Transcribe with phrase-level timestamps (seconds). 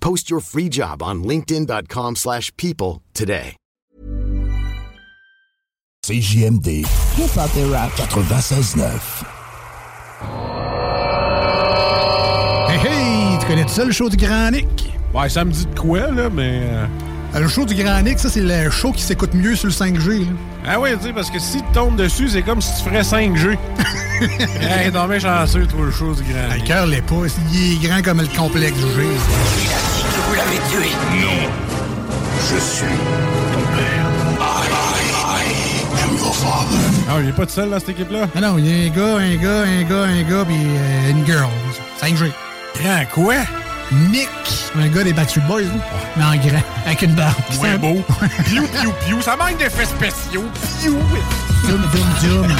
[0.00, 3.56] Post your free job on linkedin.com/people slash people today.
[6.06, 6.84] CJMD.
[7.18, 9.24] Hip-hop et rap 96.9.
[12.68, 14.92] Hey hey, tu connais ça le show du Grand Nick?
[15.14, 16.62] Ouais, ça me dit de quoi, là, mais.
[16.62, 16.86] Euh,
[17.34, 19.72] euh, Le show du Grand Nick, ça c'est le show qui s'écoute mieux sur le
[19.74, 20.20] 5G.
[20.20, 20.26] là.
[20.66, 23.02] Ah ouais, tu sais, parce que si tu tombes dessus, c'est comme si tu ferais
[23.02, 23.56] 5G.
[24.60, 26.54] hey, non, mais chanceux, toi, le chose du grand.
[26.54, 27.14] Le cœur l'est pas,
[27.52, 29.02] il est grand comme le complexe du G.
[30.28, 31.50] Vous l'avez tué Non.
[32.52, 32.86] Je suis
[33.52, 34.06] ton père.
[34.40, 36.78] I, I am your father.
[37.08, 38.26] Ah, il est pas tout seul, dans cette équipe-là?
[38.34, 41.10] Ah non, il y a un gars, un gars, un gars, un gars, puis euh,
[41.10, 41.48] une girl.
[42.02, 42.30] 5G.
[42.82, 43.34] Grand quoi?
[43.92, 44.28] Nick,
[44.78, 45.68] un gars des Backstreet Boys, là.
[46.16, 47.34] mais en grand, avec une barbe.
[47.50, 48.04] C'est beau.
[48.46, 49.20] Piou, piou, piou.
[49.20, 50.44] Ça manque d'effets spéciaux.
[50.80, 50.96] Piou.
[51.66, 52.46] Zoom, zoom, zoom.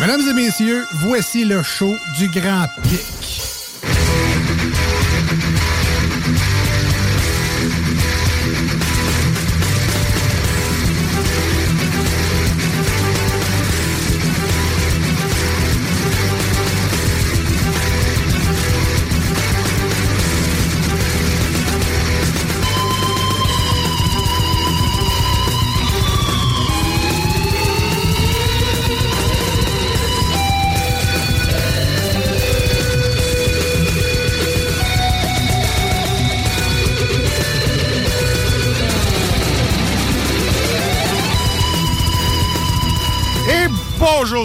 [0.00, 3.23] Mesdames et messieurs, voici le show du Grand Pic.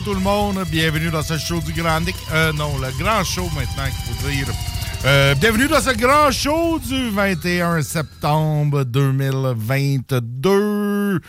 [0.02, 2.00] Tout le monde, bienvenue dans ce show du Grand.
[2.32, 4.48] Euh, non, le grand show maintenant qu'il faut dire.
[5.06, 11.20] Euh, bienvenue dans ce grand show du 21 septembre 2022.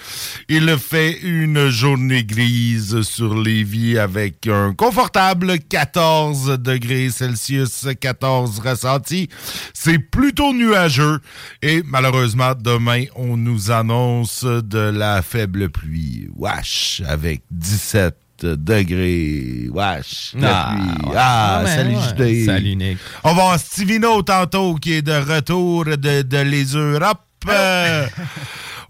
[0.49, 9.29] Il fait une journée grise sur Lévis avec un confortable 14 degrés Celsius, 14 ressentis.
[9.75, 11.19] C'est plutôt nuageux
[11.63, 16.29] et malheureusement demain on nous annonce de la faible pluie.
[16.37, 19.69] Wesh, avec 17 degrés.
[19.73, 21.15] Wesh, Ah, ouais.
[21.17, 22.45] Ah, Ah, ben salut ouais.
[22.45, 22.99] Salut, Nick.
[23.25, 27.21] On va voir Stivino tantôt qui est de retour de, de les Europes.
[27.49, 28.07] Euh,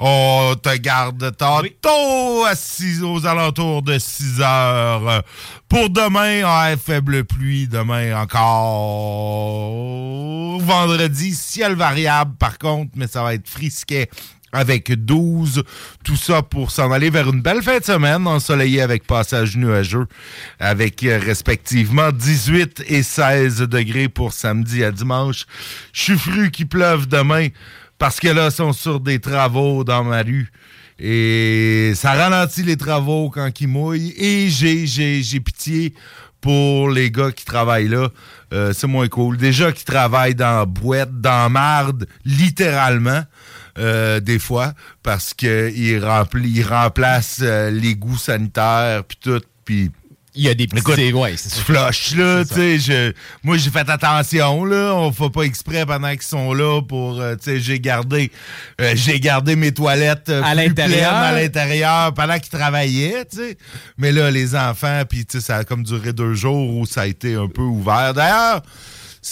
[0.01, 5.23] on te garde tantôt à six- aux alentours de 6 heures.
[5.69, 7.69] Pour demain, ah, faible pluie.
[7.69, 8.21] Demain
[9.81, 10.61] encore.
[10.63, 14.09] Vendredi, ciel variable par contre, mais ça va être frisquet
[14.53, 15.63] avec 12.
[16.05, 20.07] Tout ça pour s'en aller vers une belle fin de semaine ensoleillée avec passage nuageux,
[20.59, 25.47] avec euh, respectivement 18 et 16 degrés pour samedi à dimanche.
[25.93, 26.15] Je
[26.49, 27.49] qu'il pleuve demain
[27.99, 30.51] parce que là, ils sont sur des travaux dans ma rue.
[30.99, 34.15] Et ça ralentit les travaux quand ils mouillent.
[34.17, 35.95] Et j'ai, j'ai, j'ai pitié
[36.41, 38.09] pour les gars qui travaillent là.
[38.53, 39.37] Euh, c'est moins cool.
[39.37, 43.23] Déjà qui travaillent dans la boîte, dans marde, littéralement.
[43.81, 49.91] Euh, des fois, parce qu'ils rempli, ils remplacent euh, les goûts sanitaires, puis tout, puis...
[50.37, 50.79] Il y a des petits...
[50.79, 51.91] Écoute, ouais, c'est tu ça.
[51.91, 56.11] flushes, là, tu sais, je- moi, j'ai fait attention, là, on fait pas exprès pendant
[56.13, 58.31] qu'ils sont là pour, euh, tu sais, j'ai gardé,
[58.81, 61.13] euh, j'ai gardé mes toilettes euh, À l'intérieur.
[61.13, 63.59] à l'intérieur pendant qu'ils travaillaient, tu sais,
[63.99, 67.01] mais là, les enfants, puis tu sais, ça a comme duré deux jours où ça
[67.03, 68.15] a été un peu ouvert.
[68.15, 68.63] D'ailleurs,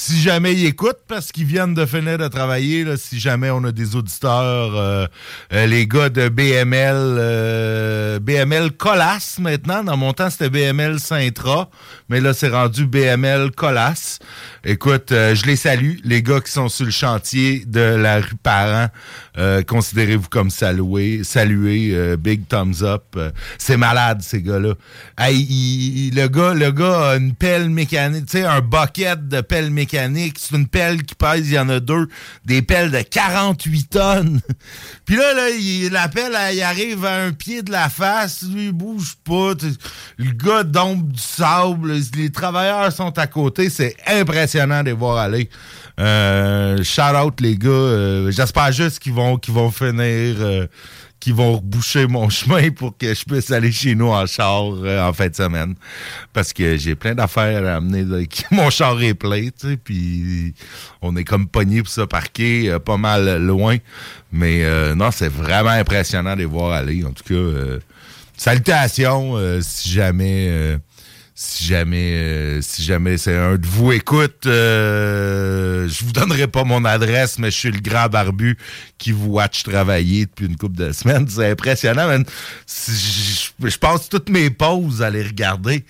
[0.01, 3.73] si jamais ils écoutent, parce qu'ils viennent de finir de travailler, si jamais on a
[3.73, 5.07] des auditeurs, euh,
[5.53, 11.69] euh, les gars de BML, euh, BML Colas maintenant, dans mon temps c'était BML Sintra,
[12.09, 14.21] mais là c'est rendu BML Colas.
[14.63, 18.37] Écoute, euh, je les salue, les gars qui sont sur le chantier de la rue
[18.41, 18.91] Parent,
[19.67, 21.23] considérez-vous comme salués,
[21.93, 23.17] euh, big thumbs up.
[23.59, 24.75] C'est malade ces gars-là.
[25.19, 29.71] Hey, le gars, le gars a une pelle mécanique, tu sais, un bucket de pelle
[29.71, 32.09] mécanique C'est une pelle qui pèse, il y en a deux.
[32.45, 34.41] Des pelles de 48 tonnes.
[35.05, 35.49] Puis là, là
[35.91, 38.43] la pelle, elle, arrive à un pied de la face.
[38.43, 39.53] Lui, il bouge pas.
[40.17, 41.95] Le gars dompe du sable.
[42.17, 43.71] Les travailleurs sont à côté.
[43.71, 45.49] C'est impressionnant de les voir aller.
[45.99, 47.69] Euh, shout out les gars.
[47.69, 50.67] Euh, j'espère juste qu'ils vont vont finir euh,
[51.33, 55.29] vont boucher mon chemin pour que je puisse aller chez nous en char en fin
[55.29, 55.75] de semaine.
[56.33, 58.05] Parce que j'ai plein d'affaires à amener.
[58.51, 59.49] Mon char est plein,
[59.83, 60.55] puis
[61.03, 63.77] on est comme pogné pour ça parquer pas mal loin.
[64.33, 64.65] Mais
[64.95, 67.05] non, c'est vraiment impressionnant de les voir aller.
[67.05, 67.79] En tout cas,
[68.37, 70.79] salutations si jamais
[71.41, 76.65] si jamais euh, si jamais c'est un de vous écoute, euh, je vous donnerai pas
[76.65, 78.59] mon adresse, mais je suis le grand barbu
[78.99, 81.29] qui vous watch travailler depuis une couple de semaines.
[81.29, 82.09] C'est impressionnant.
[82.67, 85.85] Je, passe toutes mes pauses à les regarder.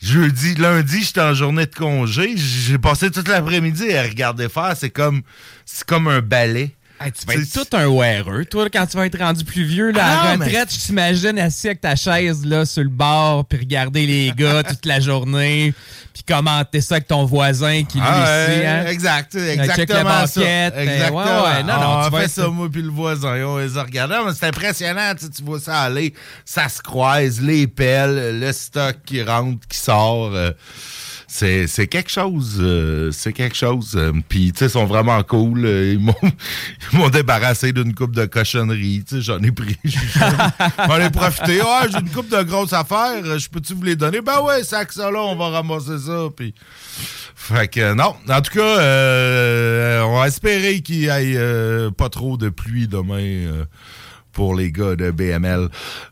[0.00, 2.34] Jeudi, lundi, j'étais en journée de congé.
[2.34, 4.74] J'ai passé toute l'après-midi à regarder faire.
[4.78, 5.20] C'est comme
[5.66, 8.44] c'est comme un ballet tu vas être tout un weareux.
[8.44, 11.68] Toi, quand tu vas être rendu plus vieux, là, à la retraite, je t'imagine assis
[11.68, 15.74] avec ta chaise là, sur le bord, puis regarder les gars toute la journée,
[16.14, 18.86] puis commenter ça avec ton voisin qui lui ah, ici, hein?
[18.86, 20.40] Exact, exactement ça.
[20.40, 21.18] Exactement.
[21.18, 24.16] Ouais, ouais, non, non, on fait ça, moi puis le voisin, on les a regardés.
[24.34, 26.14] C'est impressionnant, tu, tu vois ça aller,
[26.44, 30.32] ça se croise, les pelles, le stock qui rentre, qui sort.
[30.34, 30.52] Euh,
[31.28, 32.58] c'est quelque chose.
[32.60, 33.94] Euh, c'est quelque chose.
[33.96, 35.64] Euh, puis, tu sais, ils sont vraiment cool.
[35.64, 39.04] Euh, ils m'ont débarrassé d'une coupe de cochonneries.
[39.06, 39.76] Tu sais, j'en ai pris.
[39.84, 41.60] J'en ai profité.
[41.64, 43.38] Ah, j'ai une coupe de grosses affaires.
[43.38, 44.20] Je peux-tu vous les donner?
[44.20, 46.28] Ben ouais, sac ça là, on va ramasser ça.
[46.34, 46.54] Puis.
[47.34, 48.14] Fait que non.
[48.28, 53.64] En tout cas, on va espérer qu'il y ait pas trop de pluie demain
[54.36, 55.68] pour les gars de BML.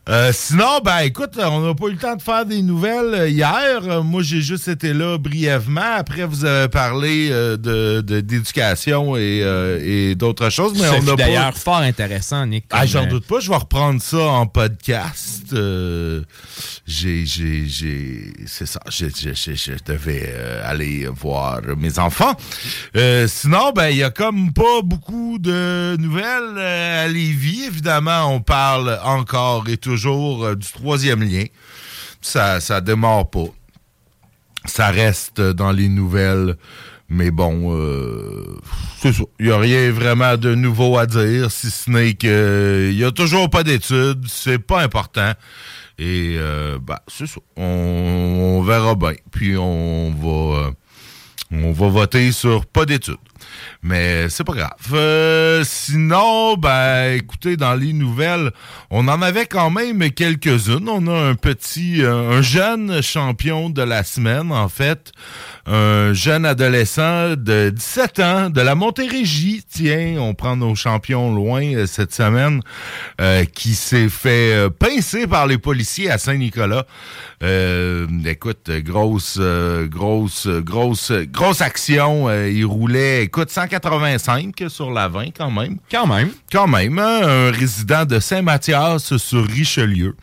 [0.09, 3.29] Euh, sinon, ben écoute, on n'a pas eu le temps de faire des nouvelles euh,
[3.29, 3.81] hier.
[3.83, 5.93] Euh, moi, j'ai juste été là brièvement.
[5.95, 10.73] Après, vous avez parlé de d'éducation et, d'autres choses.
[10.73, 12.65] Mais on a d'ailleurs fort intéressant, Nick.
[12.71, 13.39] Ah, j'en doute pas.
[13.39, 15.53] Je vais reprendre ça en podcast.
[16.87, 18.79] j'ai, j'ai, j'ai, c'est ça.
[18.89, 19.05] Je,
[19.85, 20.33] devais
[20.63, 22.35] aller voir mes enfants.
[23.27, 28.99] sinon, ben il y a comme pas beaucoup de nouvelles à Lévis, évidemment on parle
[29.03, 31.45] encore et toujours euh, du troisième lien.
[32.21, 33.47] Ça ça démarre pas.
[34.65, 36.55] Ça reste dans les nouvelles.
[37.07, 38.57] Mais bon, euh,
[38.97, 39.23] c'est ça.
[39.39, 43.11] Il n'y a rien vraiment de nouveau à dire, si ce n'est qu'il n'y a
[43.11, 44.25] toujours pas d'études.
[44.27, 45.33] C'est pas important.
[45.97, 47.39] Et euh, bah, c'est ça.
[47.57, 49.13] On, verra bien.
[49.31, 50.71] Puis on va,
[51.51, 53.17] on va voter sur pas d'études.
[53.81, 54.71] Mais c'est pas grave.
[54.93, 58.51] Euh, sinon, ben, écoutez, dans les nouvelles,
[58.89, 60.89] on en avait quand même quelques-unes.
[60.89, 65.11] On a un petit, euh, un jeune champion de la semaine, en fait
[65.67, 71.63] un jeune adolescent de 17 ans de la Montérégie, tiens, on prend nos champions loin
[71.73, 72.61] euh, cette semaine,
[73.53, 76.85] qui s'est fait pincer par les policiers à Saint-Nicolas.
[77.41, 82.31] écoute, grosse, grosse, grosse, grosse action.
[82.31, 85.77] il roulait, écoute, 185 sur la 20 quand même.
[85.91, 86.31] Quand même.
[86.51, 86.97] Quand même.
[86.97, 90.15] Hein, un résident de Saint-Mathias sur Richelieu.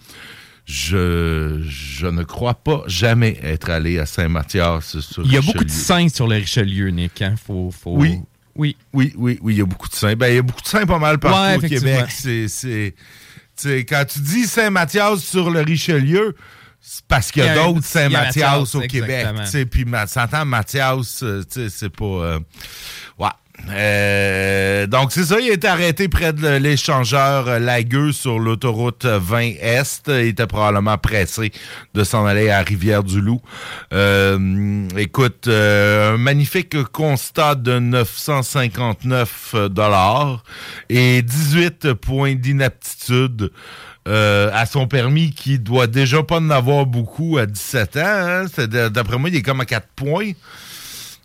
[0.64, 5.64] Je, je ne crois pas jamais être allé à Saint-Mathias sur Il y a beaucoup
[5.64, 7.20] de saints sur le Richelieu, Nick.
[7.20, 7.34] Hein?
[7.44, 7.96] Faut, faut...
[7.96, 8.20] Oui.
[8.54, 8.76] Oui.
[8.92, 10.14] Oui, oui, oui, il y a beaucoup de saints.
[10.14, 12.06] Ben, il y a beaucoup de saints pas mal partout au Québec.
[12.10, 16.34] C'est, quand tu dis Saint-Mathias sur le Richelieu,
[16.84, 19.26] c'est parce qu'il y a, d'autres Saint-Mathias au Québec.
[19.70, 22.04] Puis, s'entend Mathias, euh, c'est pas...
[22.04, 22.40] Euh,
[23.18, 23.28] ouais.
[23.70, 29.40] Euh, donc, c'est ça, il a été arrêté près de l'échangeur Lagueux sur l'autoroute 20
[29.60, 30.02] Est.
[30.08, 31.52] Il était probablement pressé
[31.94, 33.40] de s'en aller à Rivière-du-Loup.
[33.92, 40.42] Euh, écoute, euh, un magnifique constat de 959 dollars
[40.88, 43.52] et 18 points d'inaptitude.
[44.06, 48.00] À son permis qui doit déjà pas en avoir beaucoup à 17 ans.
[48.04, 48.88] Hein.
[48.88, 50.32] D'après moi, il est comme à 4 points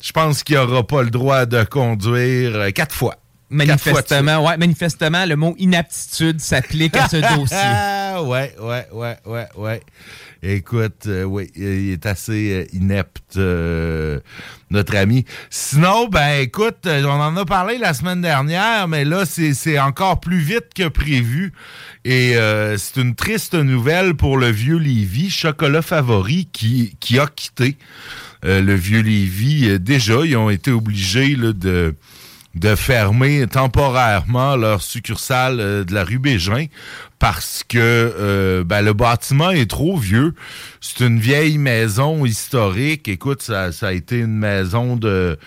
[0.02, 3.16] je pense qu'il n'aura pas le droit de conduire euh, quatre fois.
[3.50, 7.58] Manifestement, ouais, manifestement, le mot inaptitude s'applique à ce dossier.
[7.58, 9.82] Ah, ouais, ouais, ouais, ouais, ouais.
[10.44, 13.38] Écoute, euh, oui, il est assez euh, inepte,
[14.70, 15.26] notre ami.
[15.50, 20.40] Sinon, ben écoute, on en a parlé la semaine dernière, mais là, c'est encore plus
[20.40, 21.54] vite que prévu.
[22.06, 22.36] Et
[22.78, 27.78] c'est une triste nouvelle pour le vieux Lévi, chocolat favori, qui, qui a quitté.
[28.46, 31.96] Euh, le vieux euh, déjà, ils ont été obligés de
[32.58, 36.66] de fermer temporairement leur succursale euh, de la rue Bégin
[37.20, 40.34] parce que euh, ben, le bâtiment est trop vieux.
[40.82, 43.08] C'est une vieille maison historique.
[43.08, 45.38] Écoute, ça, a été une maison de,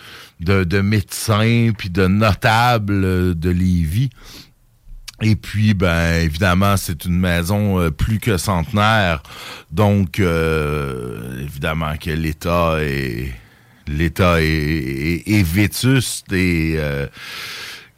[0.41, 4.11] de, de médecins puis de notables euh, de Lévis.
[5.23, 9.23] Et puis, ben évidemment, c'est une maison plus que centenaire,
[9.71, 13.31] donc évidemment que l'État est
[13.87, 17.07] l'État est, vétuste et euh,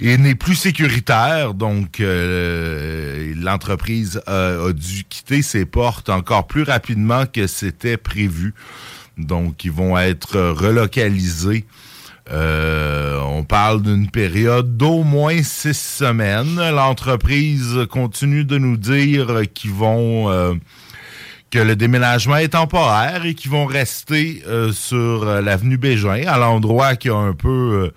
[0.05, 7.25] et n'est plus sécuritaire, donc euh, l'entreprise a, dû quitter ses portes encore plus rapidement
[7.27, 8.53] que c'était prévu.
[9.17, 11.67] Donc, ils vont être relocalisés
[12.31, 16.57] euh, on parle d'une période d'au moins six semaines.
[16.57, 20.31] L'entreprise continue de nous dire qu'ils vont
[21.53, 26.97] que le déménagement est temporaire et qu'ils vont rester euh, sur l'avenue Bégin, à l'endroit
[26.97, 27.93] qui a un peu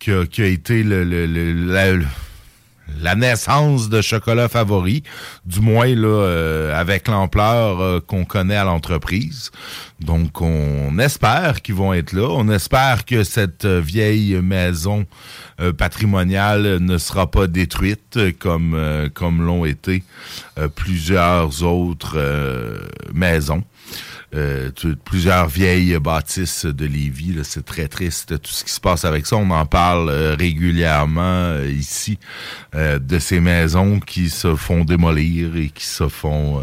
[0.00, 2.04] qui a, qui, a, été le,
[3.00, 5.02] la naissance de chocolat favori,
[5.44, 9.50] du moins là euh, avec l'ampleur euh, qu'on connaît à l'entreprise.
[10.00, 12.28] Donc on espère qu'ils vont être là.
[12.30, 15.06] On espère que cette vieille maison
[15.60, 20.02] euh, patrimoniale ne sera pas détruite comme comme l'ont été
[20.74, 22.18] plusieurs autres
[23.12, 23.62] maisons.
[24.34, 24.70] Euh,
[25.04, 27.38] plusieurs vieilles bâtisses de Lévis.
[27.44, 29.36] C'est très triste tout ce qui se passe avec ça.
[29.36, 32.18] On en parle euh, régulièrement euh, ici
[32.74, 36.62] de ces maisons qui se font démolir et qui se font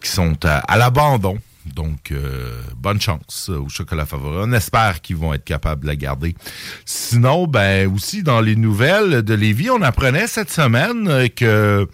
[0.00, 1.38] qui sont à, l'abandon.
[1.66, 2.14] Donc,
[2.76, 4.38] bonne chance au chocolat favori.
[4.40, 6.34] On espère qu'ils vont être capables de la garder.
[6.86, 11.86] Sinon, ben aussi dans les nouvelles de Lévis, on apprenait cette semaine que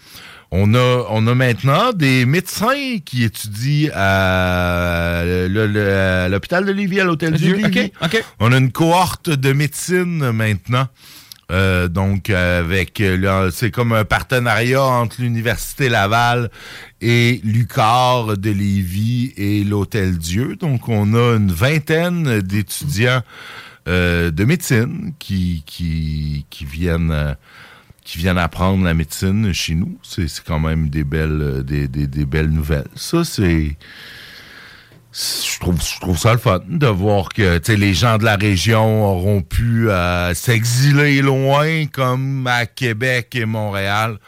[0.54, 5.23] on a, on a maintenant des médecins qui étudient à
[6.28, 7.90] l'hôpital de Lévis, à l'hôtel du Lévis.
[8.38, 10.87] On a une cohorte de médecine maintenant.
[11.50, 13.02] Euh, donc avec
[13.50, 16.50] c'est comme un partenariat entre l'université Laval
[17.00, 20.56] et l'UCAR de Lévis et l'Hôtel Dieu.
[20.56, 23.23] Donc on a une vingtaine d'étudiants
[23.88, 27.35] euh, de médecine qui qui, qui viennent euh,
[28.04, 29.99] qui viennent apprendre la médecine chez nous.
[30.02, 32.88] C'est quand même des belles, euh, des, des, des belles nouvelles.
[32.94, 33.76] Ça, c'est
[35.12, 39.04] je trouve, je trouve ça le fun de voir que les gens de la région
[39.04, 44.18] auront pu euh, s'exiler loin comme à Québec et Montréal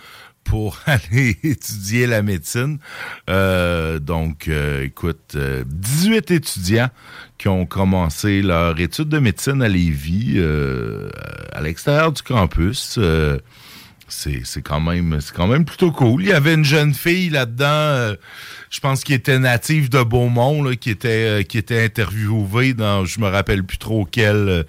[0.45, 2.79] pour aller étudier la médecine.
[3.29, 6.91] Euh, donc, euh, écoute, 18 étudiants
[7.39, 10.41] qui ont commencé leur étude de médecine à Lévis,
[11.53, 12.99] à l'extérieur du campus
[14.09, 16.23] c'est quand même c'est quand même plutôt cool.
[16.23, 18.15] Il y avait une jeune fille là-dedans, euh,
[18.71, 23.05] je pense qui était native de Beaumont, là, qui était euh, qui était interviewée dans
[23.05, 24.63] je me rappelle plus trop quel euh,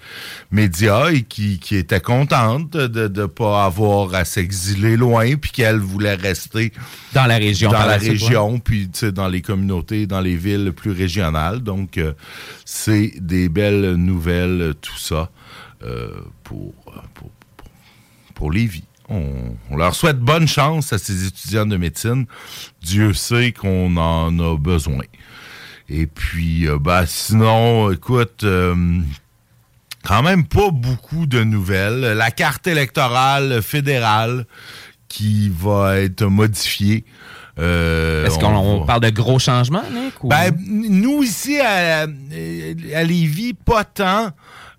[0.50, 5.78] média et qui, qui était contente de ne pas avoir à s'exiler loin puis qu'elle
[5.78, 6.72] voulait rester
[7.12, 11.60] dans la région dans la région puis dans les communautés dans les villes plus régionales.
[11.60, 12.00] Donc
[12.64, 15.30] c'est des belles nouvelles tout ça
[16.42, 16.74] pour,
[17.14, 17.30] pour
[18.36, 18.84] pour Lévis.
[19.08, 22.26] On, leur souhaite bonne chance à ces étudiants de médecine.
[22.82, 25.04] Dieu sait qu'on en a besoin.
[25.88, 28.74] Et puis, euh, bah, sinon, écoute, euh,
[30.04, 32.00] quand même pas beaucoup de nouvelles.
[32.00, 34.46] La carte électorale fédérale
[35.08, 37.04] qui va être modifiée.
[37.58, 40.14] Euh, Est-ce qu'on parle de gros changements, Nick?
[40.24, 44.32] Ben, nous, ici, à, à Lévis, pas tant.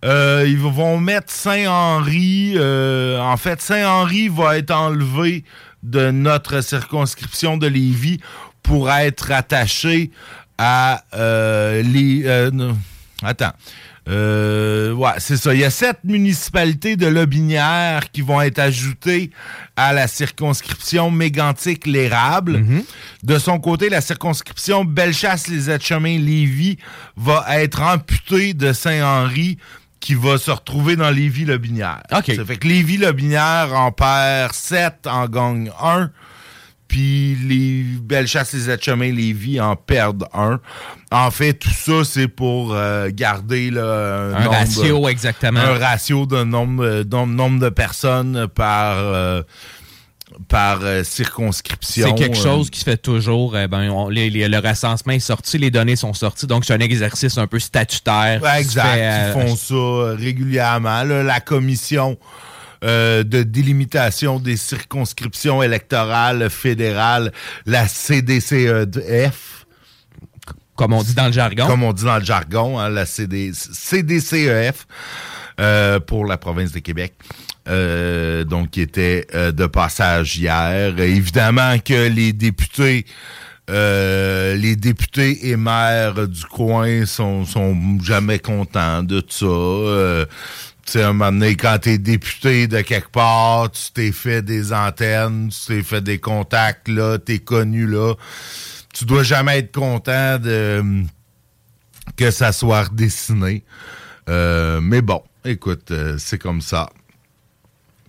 [0.05, 2.53] Euh, ils vont mettre Saint-Henri.
[2.55, 5.43] Euh, en fait, Saint-Henri va être enlevé
[5.83, 8.19] de notre circonscription de Lévis
[8.61, 10.11] pour être attaché
[10.57, 12.23] à euh, les.
[12.25, 12.73] Euh,
[13.23, 13.53] attends.
[14.09, 15.53] Euh, ouais, c'est ça.
[15.53, 19.31] Il y a sept municipalités de Lobinière qui vont être ajoutées
[19.75, 22.59] à la circonscription mégantic-l'érable.
[22.59, 22.83] Mhm.
[23.23, 26.77] De son côté, la circonscription Bellechasse-les Etchemins-Lévis
[27.17, 29.57] va être amputée de Saint-Henri
[29.99, 32.03] qui va se retrouver dans Lévis-Lobinière.
[32.11, 32.31] OK.
[32.35, 36.11] Ça fait que Lévis-Lobinière en perd 7, en gagne 1.
[36.87, 40.61] Puis les Bellechasse les Etchemins, Lévis en perdent un.
[41.11, 45.59] En fait, tout ça, c'est pour euh, garder là, un, nombre, ratio exactement.
[45.59, 49.41] Un ratio de nombre, nombre, nombre de personnes par euh,
[50.47, 52.07] par euh, circonscription.
[52.07, 53.57] C'est quelque chose qui se fait toujours.
[53.57, 56.73] Eh ben, on, les, les, le recensement est sorti, les données sont sorties, donc c'est
[56.73, 58.41] un exercice un peu statutaire.
[58.41, 58.93] Ouais, exact.
[58.93, 61.03] Fait, euh, Ils font ça régulièrement.
[61.03, 62.17] Là, la commission
[62.83, 67.31] euh, de délimitation des circonscriptions électorales fédérales,
[67.65, 69.65] la CDCEF.
[70.75, 71.65] Comme on dit dans le jargon.
[71.65, 74.85] Comme on dit dans le jargon, hein, la CD, CDCEF.
[75.59, 77.15] euh, pour la province de Québec.
[77.67, 80.97] Euh, donc, qui était euh, de passage hier.
[80.99, 83.05] Évidemment que les députés
[83.69, 90.25] euh, les députés et maires du coin sont, sont jamais contents de ça.
[90.85, 94.71] Tu sais, un moment donné, quand t'es député de quelque part, tu t'es fait des
[94.71, 98.13] antennes, tu t'es fait des contacts là, t'es connu là.
[98.93, 101.03] Tu dois jamais être content de
[102.15, 103.65] que ça soit redessiné.
[104.29, 106.87] Mais bon, écoute, c'est comme ça.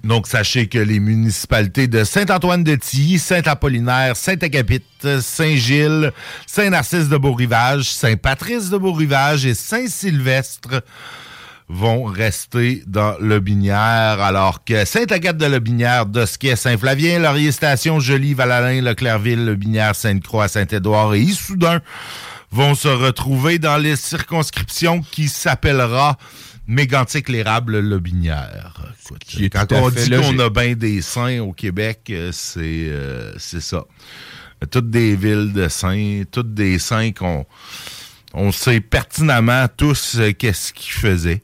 [0.09, 6.13] Donc, sachez que les municipalités de Saint-Antoine-de-Tilly, Saint-Apollinaire, Saint-Agapite, Saint-Gilles,
[6.47, 10.83] Saint-Narcisse de Beau-Rivage, Saint-Patrice de Beau-Rivage et Saint-Sylvestre
[11.69, 18.01] vont rester dans le Binière, alors que Saint-Agathe de le Binière, Dosquet, Saint-Flavien, Laurier Station,
[18.01, 21.83] Joly, Valalin, Leclerville, le Binière, Sainte-Croix, Saint-Édouard et Issoudun
[22.51, 26.17] vont se retrouver dans les circonscriptions qui s'appellera
[26.69, 28.95] mégantic l'érable le Binière.
[29.03, 33.63] Écoute, quand on dit qu'on a bien des saints au Québec, euh, c'est euh, c'est
[33.63, 33.85] ça.
[34.71, 37.47] Toutes des villes de saints, toutes des saints qu'on
[38.35, 41.43] on sait pertinemment tous euh, qu'est-ce qu'ils faisaient.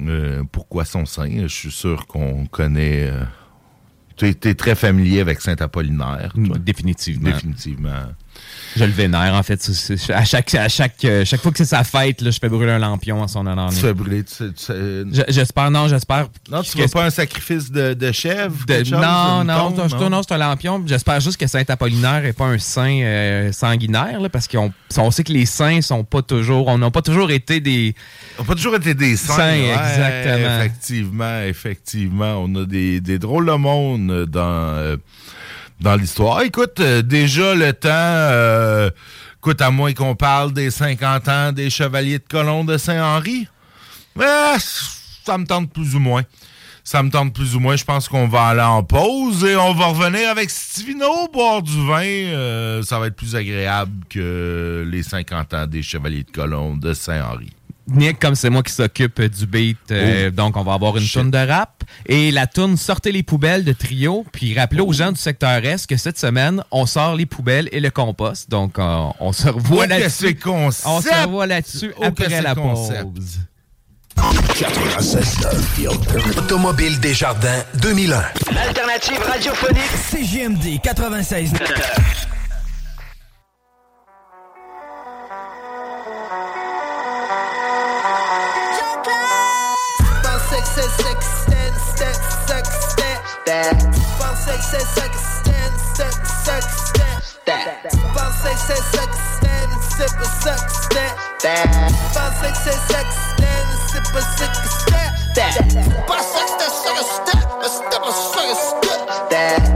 [0.00, 1.42] Euh, pourquoi son saint.
[1.42, 3.10] Je suis sûr qu'on connaît.
[4.16, 6.32] Tu es, très familier avec Saint-Apollinaire.
[6.36, 7.30] Définitivement.
[7.30, 8.04] Définitivement.
[8.76, 9.70] Je le vénère, en fait.
[10.12, 12.72] à, chaque, à chaque, euh, chaque fois que c'est sa fête, là, je fais brûler
[12.72, 13.70] un lampion en son honneur.
[13.70, 14.22] Tu fais brûler.
[14.24, 14.44] Tu,
[15.28, 16.28] j'espère, non, j'espère.
[16.50, 18.54] Non, tu fais pas un sacrifice de, de chèvre
[18.90, 20.82] Non, non, non, non, c'est un lampion.
[20.86, 25.24] J'espère juste que Saint-Apollinaire n'est pas un saint euh, sanguinaire, là, parce qu'on on sait
[25.24, 26.68] que les saints sont pas toujours.
[26.68, 27.94] On n'a pas toujours été des.
[28.38, 29.36] On n'a pas toujours été des saints.
[29.36, 30.60] saints exactement.
[30.60, 32.44] Effectivement, effectivement.
[32.44, 34.40] On a des, des drôles de monde dans.
[34.42, 34.96] Euh,
[35.80, 36.42] dans l'histoire.
[36.42, 38.90] Écoute, euh, déjà le temps, euh,
[39.38, 43.48] écoute, à moins qu'on parle des 50 ans des Chevaliers de Colomb de Saint-Henri,
[44.20, 44.56] eh,
[45.24, 46.22] ça me tente plus ou moins.
[46.82, 47.74] Ça me tente plus ou moins.
[47.74, 51.84] Je pense qu'on va aller en pause et on va revenir avec Stivino boire du
[51.84, 52.04] vin.
[52.04, 56.94] Euh, ça va être plus agréable que les 50 ans des Chevaliers de Colomb de
[56.94, 57.50] Saint-Henri.
[57.88, 60.30] Nick, comme c'est moi qui s'occupe du beat, euh, oh.
[60.30, 61.84] donc on va avoir une tourne de rap.
[62.06, 64.24] Et la tourne Sortez les poubelles de trio.
[64.32, 67.80] Puis rappelez aux gens du secteur Est que cette semaine, on sort les poubelles et
[67.80, 68.50] le compost.
[68.50, 70.38] Donc euh, on se revoit là-dessus.
[70.44, 72.92] On se revoit là-dessus après la pause.
[74.16, 75.38] 96
[76.38, 78.22] Automobile Desjardins 2001.
[78.54, 81.52] L'alternative radiophonique CGMD 96
[94.62, 96.14] c'est ça que stand, c'est
[96.44, 96.66] ça que
[97.22, 97.68] stand.
[98.14, 101.18] Pensez que c'est ça que stand, c'est pas ça que stand.
[102.14, 105.12] Pensez que c'est ça que stand, c'est pas ça que stand.
[106.06, 109.02] Pensez que c'est ça que stand, mais c'est pas ça que stand.
[109.30, 109.75] Pensez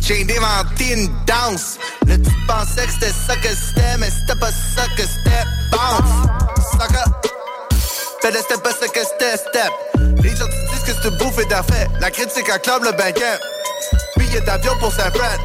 [0.00, 1.78] J'ai inventé une danse.
[2.06, 5.44] Le tu pensais que c'était ça que c'était, mais c'était pas ça que c'était.
[5.72, 6.28] Bounce.
[6.70, 7.04] Sucker.
[8.20, 9.72] Fais le step pas ça que c'était, step.
[10.22, 11.88] Les gens te disent que c'est bouffé d'affaires.
[12.00, 13.38] La critique acclame le banquet.
[14.16, 15.40] Billet d'avion pour Saint-Fred.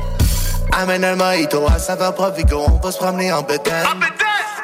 [0.73, 3.83] Amène un mojito à saveur Provigo, on va se promener en bétail.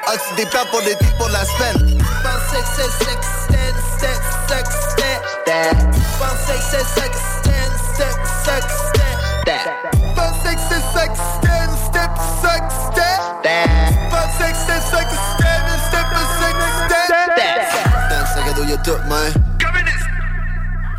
[0.07, 1.97] As-tu des plans pour l'été pour la semaine?
[2.21, 5.95] Pensais que c'est sex, stand, sex, sex, stand.
[6.19, 7.52] Pensais que c'est
[7.95, 9.07] sex, stand, sex, sex,
[9.41, 10.15] stand.
[10.15, 13.19] Pensais que c'est sex, stand, step, sex, stand.
[14.09, 16.07] Pensais que c'est sex, stand, step,
[16.39, 16.55] sex,
[17.35, 18.09] stand.
[18.09, 19.33] Dans le sac à dos, y'a tout, man.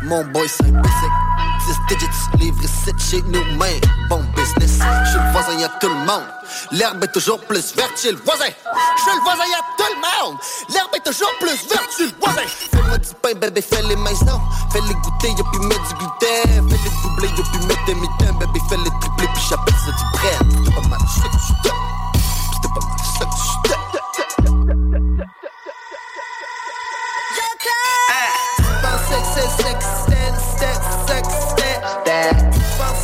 [0.03, 1.34] Mon boy, c'est un basic.
[1.65, 2.07] 10 digits,
[2.39, 3.81] livre 7 chez nous, man.
[4.09, 6.23] Bon business, j'suis le voisin, y'a tout le monde.
[6.71, 8.45] L'herbe est toujours plus verte chez le voisin.
[8.97, 10.37] J'suis le voisin, y'a tout le monde.
[10.69, 12.47] L'herbe est toujours plus verte chez le voisin.
[12.71, 14.41] Fais-moi du pain, bébé, fais-les maisons.
[14.71, 16.69] Fais-les goûter, y'a puis mettre du gluten.
[16.69, 18.37] Fais-les doubler, y'a puis mettre des mitaines.
[18.37, 20.37] Bébé, fais-les tripler, puis j'appelle ça du bread.
[20.51, 23.55] C'était pas mal, C'était pas mal, j'sais que j'suis
[28.81, 29.74] Pensais que c'est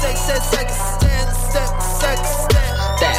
[0.02, 3.16] Pensais que c'est sex, stand, step, sex, step.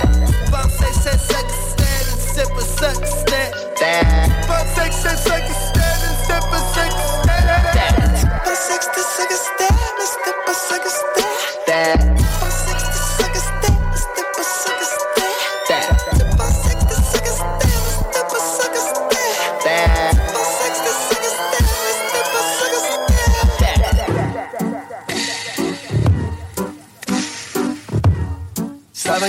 [0.51, 3.55] Pensais que c'est sex, stand, step, sex, step.
[4.49, 6.42] Pensais que c'est sex, stand, step,
[6.75, 6.90] sex,
[7.23, 7.95] step.
[8.45, 10.83] Pensais que c'était sex, stand, mais c'était pas sex,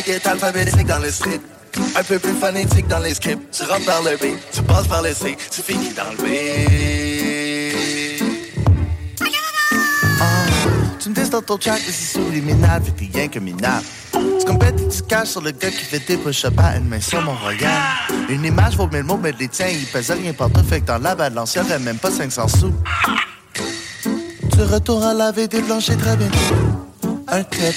[0.03, 1.39] requête alphabétique dans le street.
[1.95, 3.51] Un peu plus phonétique dans les scripts.
[3.51, 7.73] Tu rentres par le B, tu passes par le C, tu finis dans le B.
[10.21, 10.45] Ah,
[10.99, 13.85] tu me dis dans ton chat que c'est subliminal, fait t'es rien que minable.
[14.11, 16.99] Tu compètes et tu caches sur le gars qui fait des push-ups à une main
[16.99, 18.07] sur mon regard.
[18.29, 20.99] Une image vaut mille mots, mais les tiens, ils pèsent rien partout, fait que dans
[20.99, 22.73] la balance, y'aurait même pas 500 sous.
[24.51, 26.37] Tu retournes à laver des planchers très bientôt.
[27.27, 27.73] Un tip,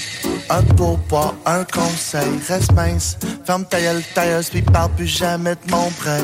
[0.50, 3.18] un pourboire, un conseil, reste mince.
[3.44, 6.22] Ferme ta gueule, tailleuse, puis parle plus jamais de mon prêt.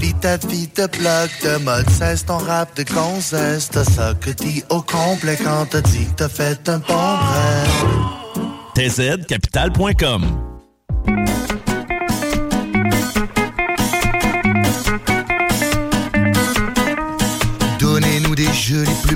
[0.00, 3.68] Lis ta vie de blog, de mode, cesse ton rap de gonzesse.
[3.70, 7.16] T'as ça que dis au complet quand t'as dit que t'as fait un bon
[8.76, 8.88] rêve.
[8.90, 10.50] tzcapital.com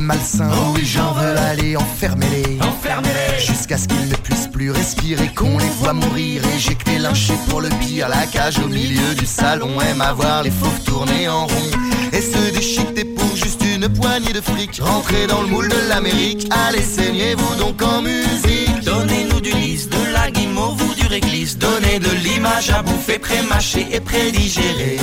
[0.04, 0.50] malsains.
[0.52, 1.36] Oh oui, j'en veux.
[1.36, 2.58] Allez, enfermez-les.
[2.60, 3.44] Enfermez-les.
[3.44, 7.68] Jusqu'à ce qu'ils ne puissent plus respirer, qu'on les voit mourir, éjectés, lynchés pour le
[7.80, 8.08] pire.
[8.08, 11.70] La cage au milieu du salon aime à voir les fauves tourner en rond.
[12.12, 14.80] Et se déchiqueter pour juste une poignée de fric.
[14.80, 18.84] Rentrez dans le moule de l'Amérique, allez, saignez-vous donc en musique.
[18.84, 21.58] Donnez-nous du lys, de la guimauve ou du réglisse.
[21.58, 24.98] Donnez de l'image à bouffer, pré-mâché et pré-digéré.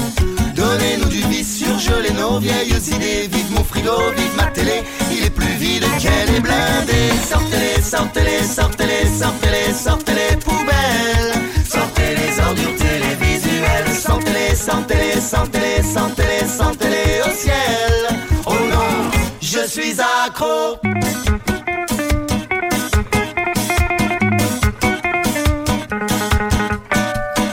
[0.61, 3.27] Donnez-nous du vice, surgelez nos vieilles idées.
[3.31, 7.11] Vive mon frigo, vive ma télé, il est plus vide qu'elle est blindée.
[7.27, 11.33] Sortez-les, sortez-les, sortez-les, sortez-les, sortez-les poubelles.
[11.67, 13.91] Sortez les ordures télévisuelles.
[13.99, 17.95] Sortez-les, sortez-les, sortez-les, sortez-les, sortez-les au ciel.
[18.45, 19.09] Oh non,
[19.41, 20.77] je suis accro.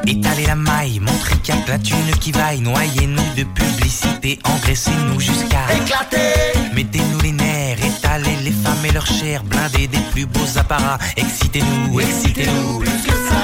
[0.07, 2.61] Étalez la maille, montrez qu'il y a la thune qui vaille.
[2.61, 2.98] Noyez-nous
[3.38, 6.59] de publicité, engraissez-nous jusqu'à éclater.
[6.74, 10.98] Mettez-nous les nerfs, étalez les femmes et leurs chairs, blindez des plus beaux apparats.
[11.16, 12.83] Excitez-nous, excitez-nous.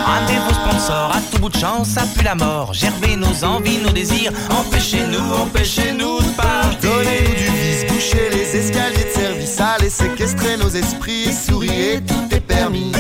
[0.04, 2.74] Ramenez vos sponsors à tout bout de champ, ça pue la mort.
[2.74, 4.32] Gerbez nos envies, nos désirs.
[4.50, 6.90] Empêchez-nous, empêchez-nous de partir.
[6.90, 9.60] Donnez-nous du vice, bouchez les escaliers de service.
[9.60, 12.92] Allez séquestrer nos esprits, souriez, tout est permis.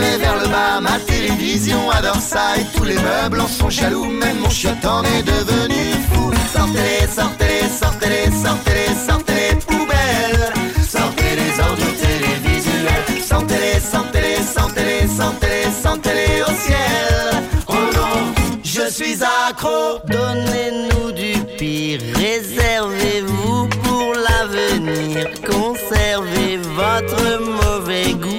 [0.00, 4.38] Vers le bas, ma télévision adore ça Et tous les meubles en sont jaloux, même
[4.38, 6.30] mon chiotte en est devenu fou.
[6.52, 10.52] Sortez-les, sortez-les, sortez-les, sortez-les, sortez-les poubelles.
[10.88, 17.42] Sortez les ordures télévisuelles Sortez-les, sortez-les, sortez-les, sortez-les, sortez-les au ciel.
[17.66, 18.32] Oh non,
[18.62, 19.98] je suis accro.
[20.06, 25.26] Donnez-nous du pire, réservez-vous pour l'avenir.
[25.44, 28.37] Conservez votre mauvais goût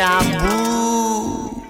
[0.00, 1.64] à bout.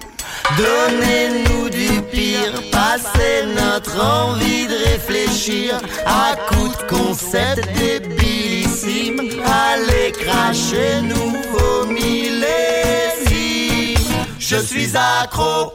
[0.56, 9.20] Donnez-nous du pire, passez notre envie de réfléchir à coups de concept débilissime.
[9.44, 12.28] Allez cracher nouveau millésime.
[14.38, 15.74] Je suis accro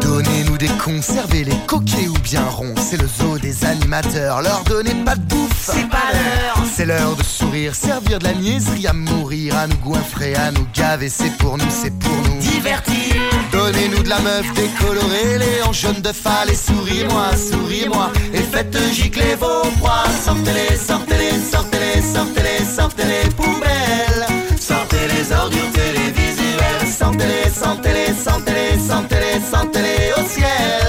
[0.00, 2.74] Donnez-nous des conservez-les coquets ou bien ronds.
[2.78, 4.40] C'est le zoo des animateurs.
[4.42, 5.47] Leur donnez pas de bouffe.
[5.72, 6.64] C'est pas l'heure.
[6.74, 10.66] C'est l'heure de sourire, servir de la niaiserie à mourir, à nous goinfrer, à nous
[10.72, 11.08] gaver.
[11.08, 12.38] C'est pour nous, c'est pour nous.
[12.38, 13.16] Divertir.
[13.52, 16.52] Donnez-nous de la meuf décolorée, les hanches jaunes de phallus.
[16.52, 18.10] Et souris-moi, souris-moi.
[18.32, 20.04] Et faites gicler vos proies.
[20.24, 24.26] Sortez-les, sortez-les, sortez-les, sortez-les, sortez-les poubelles.
[24.58, 26.86] Sortez les ordures télévisuelles.
[26.98, 30.87] Sortez-les, sortez-les, sortez-les, sortez-les, sortez-les au ciel.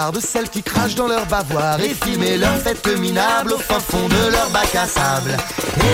[0.00, 3.58] Des stars de celles qui crachent dans leur bavoir et filmez leur fête minable au
[3.58, 5.36] fin fond de leur bac à sable.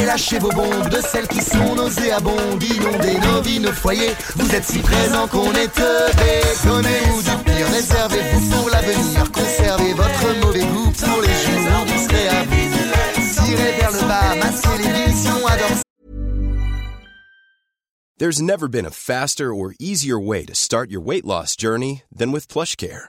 [0.00, 4.14] Et lâchez vos bombes de celles qui sont nauséabondes, inondez nos vies, nos foyers.
[4.36, 6.42] Vous êtes si présents qu'on est teubés.
[6.64, 9.32] Donnez-nous du pire, réservez-vous pour l'avenir.
[9.32, 13.44] Conservez votre mauvais goût pour les jours où vous serez à vous.
[13.44, 15.82] Tirez vers le bas, ma télévision adore
[18.18, 22.32] There's never been a faster or easier way to start your weight loss journey than
[22.32, 23.08] with PlushCare.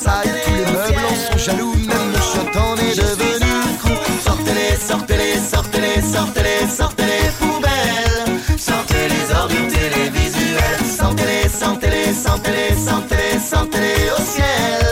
[0.00, 3.50] Ça y est, tous les meubles en sont jaloux, même le chiotte en est devenu
[3.80, 3.88] fou.
[4.24, 8.40] Sortez-les, sortez-les, sortez-les, sortez-les, sortez les poubelles.
[8.56, 10.84] Sortez les ordures télévisuels.
[10.86, 14.86] Sortez-les, sortez-les, sortez-les, sortez-les, sortez-les au ciel.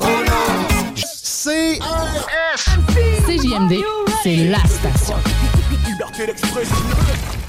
[0.00, 1.78] Oh non, c'est
[3.26, 3.82] CJMD,
[4.22, 5.16] c'est la station.
[5.86, 7.39] Liberté d'expression.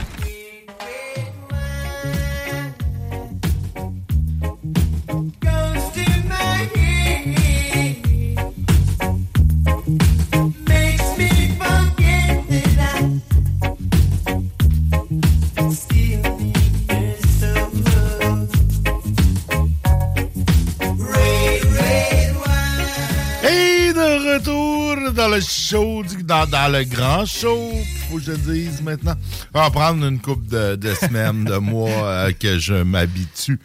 [24.36, 27.72] Retour dans le show, du- dans, dans le grand show,
[28.10, 29.16] faut que je dise maintenant.
[29.54, 33.60] On va prendre une couple de, de semaines, de mois euh, que je m'habitue.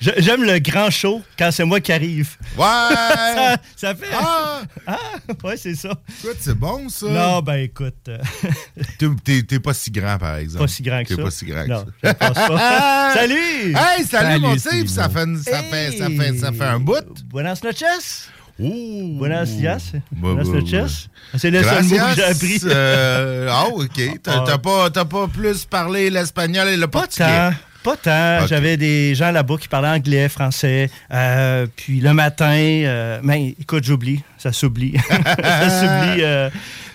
[0.00, 2.36] J'aime le grand show quand c'est moi qui arrive.
[2.56, 2.64] Ouais!
[2.64, 4.06] ça, ça fait.
[4.12, 4.62] Ah!
[4.86, 4.98] Ah,
[5.44, 5.90] ouais, c'est ça.
[6.24, 7.06] Écoute, c'est bon, ça.
[7.06, 7.94] Non, ben écoute.
[8.08, 8.18] euh,
[8.98, 10.64] T'es- T'es t'es pas si grand, par exemple.
[10.64, 11.22] Pas si grand que T'es ça.
[11.22, 12.14] pas si grand Non, que ça.
[12.14, 13.12] pense pas.
[13.14, 13.34] Salut!
[13.36, 14.88] Hey, salut, Salut, mon Steve.
[14.88, 17.22] Ça fait, ça, fait, ça, fait, ça fait un bout.
[17.26, 18.28] Buenas noches.
[18.60, 19.18] Oh!
[19.18, 19.92] Buenas dias.
[19.94, 20.00] Bah,
[20.34, 21.08] Buenas bah, noches.
[21.32, 21.38] bah.
[21.38, 22.60] C'est le seul mot que j'ai appris.
[22.66, 24.00] euh, Ah, OK.
[24.22, 24.58] T'as Ah.
[24.58, 27.24] pas, pas plus parlé l'espagnol et le Pas portugais?
[27.24, 27.52] tant.
[27.82, 28.46] Pas tant.
[28.46, 30.88] J'avais des gens là-bas qui parlaient anglais, français.
[31.12, 34.22] euh, puis le matin, euh, mais écoute, j'oublie.
[34.38, 34.94] Ça s'oublie.
[35.42, 36.22] ça s'oublie.
[36.22, 36.48] euh,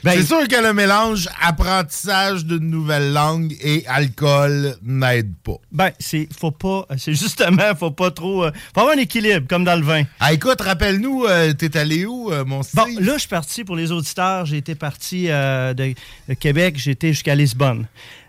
[0.07, 5.57] ben, c'est sûr que le mélange apprentissage d'une nouvelle langue et alcool n'aide pas.
[5.71, 6.85] Ben, c'est faut pas.
[6.97, 8.45] C'est justement, faut pas trop.
[8.45, 10.03] euh, faut avoir un équilibre, comme dans le vin.
[10.19, 12.83] Ah, écoute, rappelle-nous, euh, t'es allé où, euh, mon Steve?
[12.83, 14.45] Bon, là, je suis parti pour les auditeurs.
[14.45, 15.93] J'ai été parti euh, de,
[16.27, 17.85] de Québec, j'étais jusqu'à Lisbonne.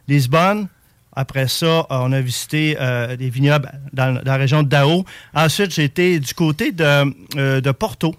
[0.09, 0.69] Lisbonne,
[1.15, 5.05] après ça, euh, on a visité euh, des vignobles dans, dans la région de Dao.
[5.35, 6.85] Ensuite, j'ai été du côté de,
[7.37, 8.15] euh, de Porto,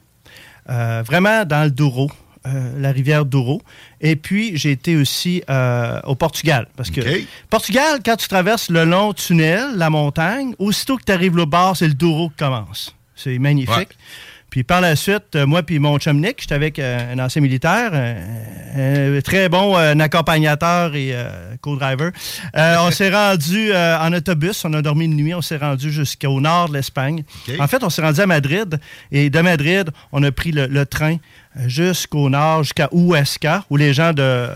[0.69, 2.12] euh, vraiment dans le Douro.
[2.47, 3.62] Euh, la rivière Douro.
[4.02, 6.67] Et puis, j'ai été aussi euh, au Portugal.
[6.75, 7.02] Parce que.
[7.49, 11.75] Portugal, quand tu traverses le long tunnel, la montagne, aussitôt que tu arrives au bord,
[11.75, 12.95] c'est le Douro qui commence.
[13.15, 13.75] C'est magnifique.
[13.75, 13.88] Ouais.
[14.49, 17.41] Puis par la suite, euh, moi puis mon chum Nick, j'étais avec euh, un ancien
[17.41, 22.12] militaire, un, un très bon accompagnateur et euh, co-driver.
[22.56, 26.41] Euh, on s'est rendu en autobus, on a dormi une nuit, on s'est rendu jusqu'au
[26.41, 27.23] nord de l'Espagne.
[27.60, 28.80] En fait, on s'est rendu à Madrid
[29.12, 31.17] et de Madrid, on a pris le, le train
[31.67, 34.48] jusqu'au nord, jusqu'à Huesca, où les gens de...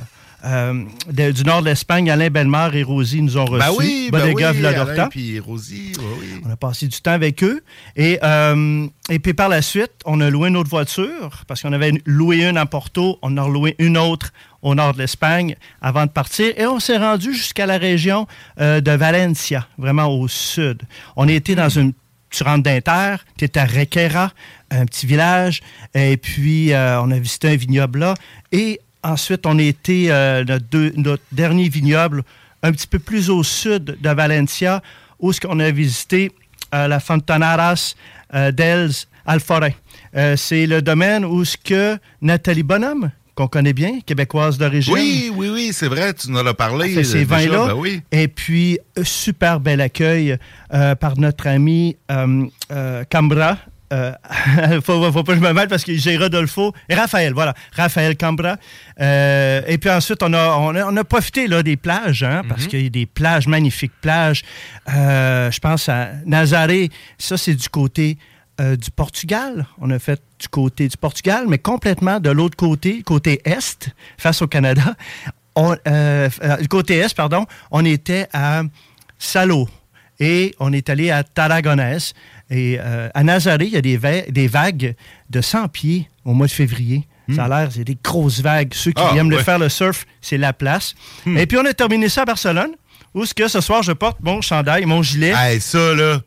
[0.46, 3.66] euh, de- du nord de l'Espagne, Alain Bellemare et Rosie nous ont reçus.
[3.66, 4.44] Ben oui, ben oui.
[4.44, 6.42] Alain puis Rosie, oui, oui.
[6.46, 7.62] On a passé du temps avec eux.
[7.96, 11.72] Et, euh, et puis par la suite, on a loué une autre voiture parce qu'on
[11.74, 15.56] avait loué une à Porto, on en a loué une autre au nord de l'Espagne
[15.82, 16.54] avant de partir.
[16.58, 18.28] Et on s'est rendu jusqu'à la région
[18.60, 20.82] euh, de Valencia, vraiment au sud.
[21.16, 21.94] On était dans une...
[22.34, 24.32] Tu rentres d'Inter, tu es à Requera,
[24.72, 25.62] un petit village,
[25.93, 28.15] et puis euh, on a visité un vignoble là.
[28.52, 30.43] Et ensuite, on a été euh,
[30.98, 32.24] notre, dernier vignoble
[32.63, 34.82] un petit peu plus au sud de Valencia,
[35.19, 36.32] où qu'on a visité
[36.74, 37.96] euh, la Fontanaras
[38.52, 39.74] dels Alforins.
[40.15, 45.32] Euh, c'est le domaine où ce que Nathalie Bonhomme, qu'on connaît bien, québécoise d'origine, Oui,
[45.36, 46.89] oui, oui, c'est vrai, tu nous en as parlé.
[46.93, 47.67] fait ces euh, vins-là.
[47.67, 48.02] ben oui.
[48.12, 50.38] Et puis, super bel accueil
[50.74, 53.58] euh, par notre ami euh, euh, Cambra.
[53.91, 54.12] Euh,
[54.84, 58.15] faut, faut pas que je me mêle parce que j'ai Rodolfo et Raphaël, voilà, Raphaël
[58.17, 58.58] Cambra.
[59.00, 62.67] Et puis ensuite, on a, on a, on a profité là, des plages, hein, parce
[62.67, 64.43] qu'il y a des plages, magnifiques plages.
[64.88, 68.17] Je pense à Nazaré, ça c'est du côté
[68.62, 69.66] euh, du Portugal.
[69.80, 74.42] On a fait du côté du Portugal, mais complètement de l'autre côté, côté Est, face
[74.42, 74.96] au Canada.
[75.56, 78.63] On, euh, euh, côté Est, pardon, on était à
[79.20, 79.68] Salo
[80.20, 82.13] et on est allé à Tarragonès.
[82.50, 84.96] Et euh, à Nazaré, il y a des, va- des vagues
[85.30, 87.08] de 100 pieds au mois de février.
[87.36, 88.74] Ça a l'air, c'est des grosses vagues.
[88.74, 90.94] Ceux qui Ah, aiment le faire le surf, c'est la place.
[91.26, 92.72] Et puis on a terminé ça à Barcelone,
[93.13, 95.34] où ce que ce soir, je porte mon chandail, mon gilet.
[95.36, 96.20] Hey, ça, là.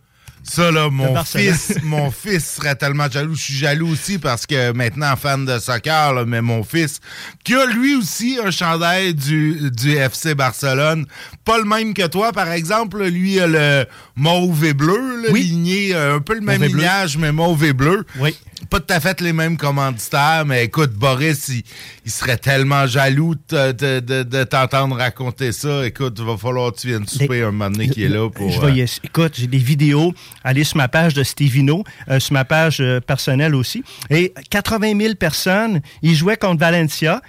[0.48, 3.34] Ça, là, mon fils, mon fils serait tellement jaloux.
[3.34, 7.00] Je suis jaloux aussi parce que maintenant, fan de soccer, là, mais mon fils,
[7.44, 11.06] qui a lui aussi un chandail du, du FC Barcelone,
[11.44, 13.04] pas le même que toi, par exemple.
[13.06, 15.42] Lui a le mauve et bleu, là, Oui.
[15.42, 16.68] ligné, euh, un peu le même bleu.
[16.68, 18.04] lignage, mais mauve et bleu.
[18.20, 18.36] Oui.
[18.66, 21.62] Pas tout à fait les mêmes commanditaires, mais écoute, Boris, il,
[22.04, 25.86] il serait tellement jaloux de, de- de- de t'entendre raconter ça.
[25.86, 28.50] Écoute, il va falloir que tu viennes souper un moment donné qui est là pour.
[28.50, 30.14] Je euh, écoute, j'ai des vidéos.
[30.44, 33.82] Allez sur ma page de Stevino, euh, sur ma page euh, personnelle aussi.
[34.10, 37.22] Et 80 000 personnes, ils jouaient contre Valencia.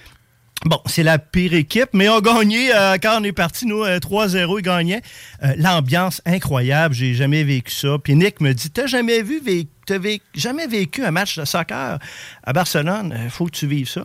[0.65, 3.99] Bon, c'est la pire équipe, mais on gagnait euh, quand on est parti, nous, euh,
[3.99, 5.01] 3-0, ils gagnaient.
[5.43, 7.97] Euh, L'ambiance incroyable, j'ai jamais vécu ça.
[8.03, 9.39] Puis Nick me dit, t'as jamais vu,
[9.85, 9.97] t'as
[10.33, 11.99] jamais vécu un match de soccer
[12.43, 14.03] à Barcelone, il faut que tu vives ça.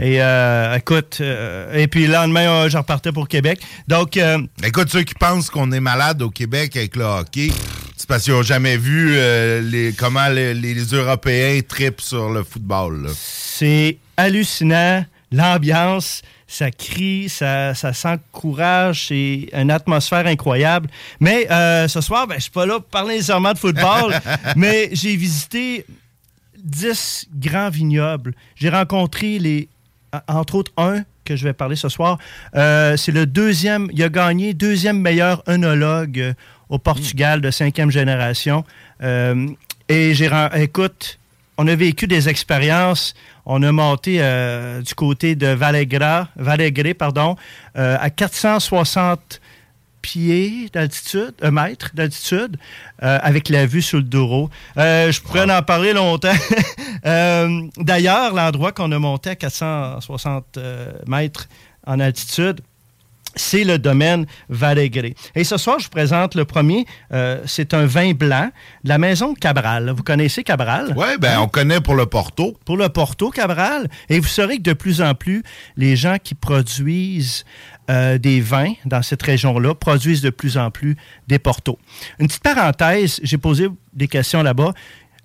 [0.00, 3.58] Et euh, écoute, euh, et puis le lendemain, euh, je repartais pour Québec.
[3.88, 7.48] Donc, euh, Écoute, ceux qui pensent qu'on est malade au Québec avec le hockey,
[7.96, 12.44] c'est parce qu'ils n'ont jamais vu euh, les, comment les, les Européens tripent sur le
[12.44, 13.08] football.
[13.16, 15.04] C'est hallucinant.
[15.32, 20.88] L'ambiance, ça crie, ça, ça s'encourage, c'est une atmosphère incroyable.
[21.18, 24.14] Mais euh, ce soir, ben, je suis pas là pour parler nécessairement de football,
[24.56, 25.84] mais j'ai visité
[26.62, 28.34] 10 grands vignobles.
[28.54, 29.68] J'ai rencontré les,
[30.28, 32.18] entre autres un que je vais parler ce soir.
[32.54, 36.34] Euh, c'est le deuxième, il a gagné deuxième meilleur œnologue
[36.68, 38.64] au Portugal de cinquième génération.
[39.02, 39.48] Euh,
[39.88, 41.18] et j'ai, écoute,
[41.58, 43.14] on a vécu des expériences.
[43.44, 47.36] On a monté euh, du côté de Vallegra, Vallegré, pardon,
[47.78, 49.40] euh, à 460
[50.02, 52.56] pieds d'altitude, un mètre d'altitude,
[53.02, 54.50] euh, avec la vue sur le Douro.
[54.76, 56.34] Euh, je pourrais en parler longtemps.
[57.04, 61.46] Euh, D'ailleurs, l'endroit qu'on a monté à 460 euh, mètres
[61.86, 62.62] en altitude,
[63.36, 65.14] c'est le domaine Vallegré.
[65.34, 66.86] Et ce soir, je vous présente le premier.
[67.12, 68.50] Euh, c'est un vin blanc
[68.82, 69.90] de la maison Cabral.
[69.90, 70.94] Vous connaissez Cabral?
[70.96, 72.56] Oui, ben, on connaît pour le Porto.
[72.64, 73.88] Pour le Porto Cabral.
[74.08, 75.42] Et vous saurez que de plus en plus,
[75.76, 77.44] les gens qui produisent
[77.88, 80.96] euh, des vins dans cette région-là produisent de plus en plus
[81.28, 81.78] des Portos.
[82.18, 84.72] Une petite parenthèse, j'ai posé des questions là-bas.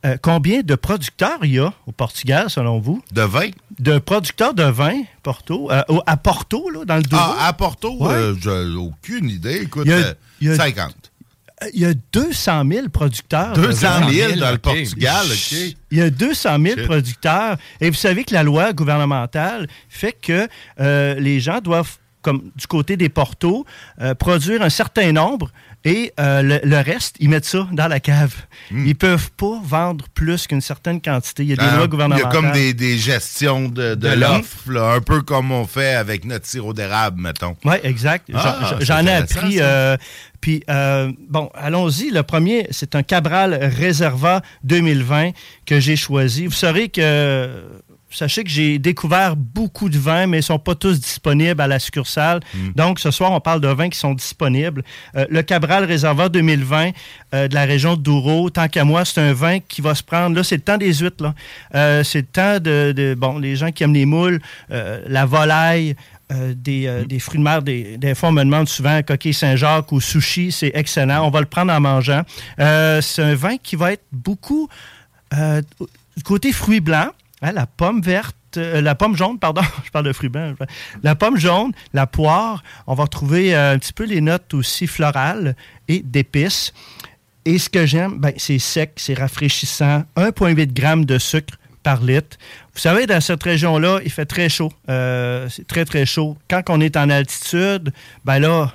[0.04, 3.04] Euh, combien de producteurs il y a au Portugal, selon vous?
[3.12, 3.50] De vin?
[3.80, 7.22] De producteurs de vin, Porto, euh, à Porto, là, dans le Douro.
[7.38, 8.14] Ah, à Porto, Ouais.
[8.14, 9.62] euh, j'ai aucune idée.
[9.64, 10.96] Écoute, Il y a- euh, il y a- 50.
[11.76, 13.54] Il y a 200 000 producteurs.
[13.54, 14.10] de 200 vin.
[14.12, 15.52] 000 dans le Portugal, OK.
[15.92, 16.86] Il y a 200 000 Shit.
[16.88, 17.58] producteurs.
[17.80, 20.48] Et vous savez que la loi gouvernementale fait que
[20.80, 23.64] euh, les gens doivent, comme du côté des portos,
[24.02, 25.52] euh, produire un certain nombre
[25.84, 28.34] et euh, le, le reste, ils mettent ça dans la cave.
[28.72, 31.44] Ils peuvent pas vendre plus qu'une certaine quantité.
[31.44, 31.62] Il y a des.
[31.64, 32.32] Ah, lois Il y a gouvernementales.
[32.32, 36.46] comme des, des gestions de, de De l'offre, un peu comme on fait avec notre
[36.46, 37.56] sirop d'érable, mettons.
[37.66, 38.26] Oui, exact.
[38.30, 39.58] J'en- Ah, j'en- ai appris.
[39.60, 39.98] euh,
[40.40, 42.12] puis, euh, bon, allons-y.
[42.12, 45.32] Le premier, c'est un Cabral Reserva 2020
[45.66, 46.46] que j'ai choisi.
[46.48, 47.50] Vous saurez que.
[48.14, 51.68] Sachez que j'ai découvert beaucoup de vins, mais ils ne sont pas tous disponibles à
[51.68, 52.42] la succursale.
[52.76, 54.84] Donc, ce soir, on parle de vins qui sont disponibles.
[55.16, 56.92] Euh, le Cabral Reserva 2020
[57.34, 60.04] euh, de la région de Douro, tant qu'à moi, c'est un vin qui va se
[60.04, 60.36] prendre.
[60.36, 61.24] Là, c'est le temps des huîtres.
[61.24, 61.34] là.
[61.76, 65.96] Euh, c'est le temps de, de- Bon, les gens qui aiment les moules, la volaille,
[66.34, 67.62] euh, des, des fruits de mer.
[67.62, 70.52] Des, des fois, on me demande souvent coquille Saint-Jacques ou sushi.
[70.52, 71.26] C'est excellent.
[71.26, 72.24] On va le prendre en mangeant.
[72.58, 74.68] C'est un vin qui va être beaucoup
[75.34, 77.12] du côté fruits blancs.
[77.42, 78.36] Hein, la pomme verte.
[78.58, 80.32] euh, la pomme jaune, pardon, je parle de fruits.
[81.04, 84.88] La pomme jaune, la poire, on va retrouver euh, un petit peu les notes aussi
[84.88, 85.56] florales
[85.88, 86.74] et d'épices.
[87.46, 90.04] Et ce que j'aime, ben, c'est sec, c'est rafraîchissant.
[90.16, 92.38] 1,8 g de sucre par litre.
[92.74, 94.72] Vous savez, dans cette région-là, il fait très chaud.
[94.90, 96.38] Euh, c'est très, très chaud.
[96.50, 97.92] Quand on est en altitude,
[98.24, 98.72] ben là,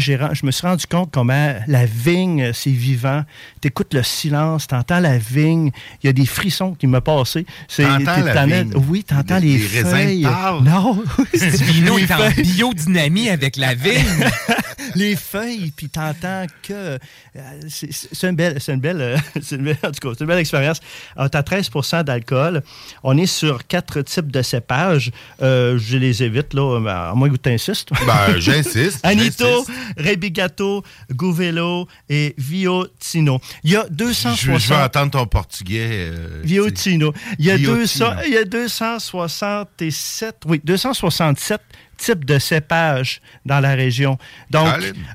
[0.00, 3.24] je me suis rendu compte comment la vigne, euh, c'est vivant.
[3.60, 5.70] Tu écoutes le silence, tu entends la vigne.
[6.02, 7.46] Il y a des frissons qui me passé.
[7.68, 8.72] C'est- T'entends la vigne.
[8.74, 10.22] as- Oui, tu entends Les- les, feuilles.
[10.22, 10.64] parlent.
[10.64, 11.02] Non.
[11.32, 14.26] Les est en biodynamie avec la vigne.
[14.94, 16.98] les feuilles, puis t'entends que euh,
[17.68, 20.26] c'est une belle, c'est une belle, euh, c'est une belle- en tout cas, c'est une
[20.26, 20.80] belle expérience.
[21.16, 22.62] Alors, t'as 13% d'alcool.
[23.02, 25.10] On est sur quatre types de cépages.
[25.40, 27.90] Euh, je les évite là, à moins que tu insistes.
[28.06, 29.64] Ben, j'insiste, Anito.
[29.96, 33.40] Rebigato, Gouvello et Viotino.
[33.64, 34.58] Il y a Je, 260.
[34.60, 36.10] je vais entendre ton portugais.
[36.10, 37.12] euh, Viotino.
[37.38, 37.76] Il y, a Viotino.
[37.78, 41.60] 200, il y a 267, oui, 267
[41.96, 44.18] types de cépages dans la région.
[44.50, 44.68] Donc,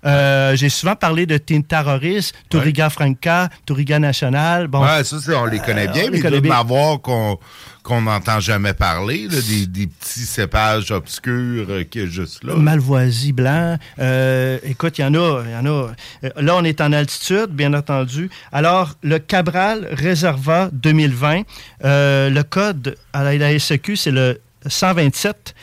[0.06, 4.68] euh, j'ai souvent parlé de Tintaroris, Touriga Franca, Touriga National.
[4.68, 6.56] Bon, Ouais, ça, on les connaît Euh, bien, mais il doit y bien.
[6.56, 7.38] en avoir qu'on
[7.84, 12.44] qu'on n'entend jamais parler, là, des, des petits cépages obscurs euh, qu'il y a juste
[12.44, 12.54] là.
[12.58, 13.78] Malvoisie blanc.
[14.00, 15.70] Euh, écoute, il y en a, il y en a.
[16.26, 18.30] Euh, Là, on est en altitude, bien entendu.
[18.52, 21.44] Alors, le Cabral Reserva 2020,
[21.86, 25.56] euh, le code à la, la SEQ, c'est le 127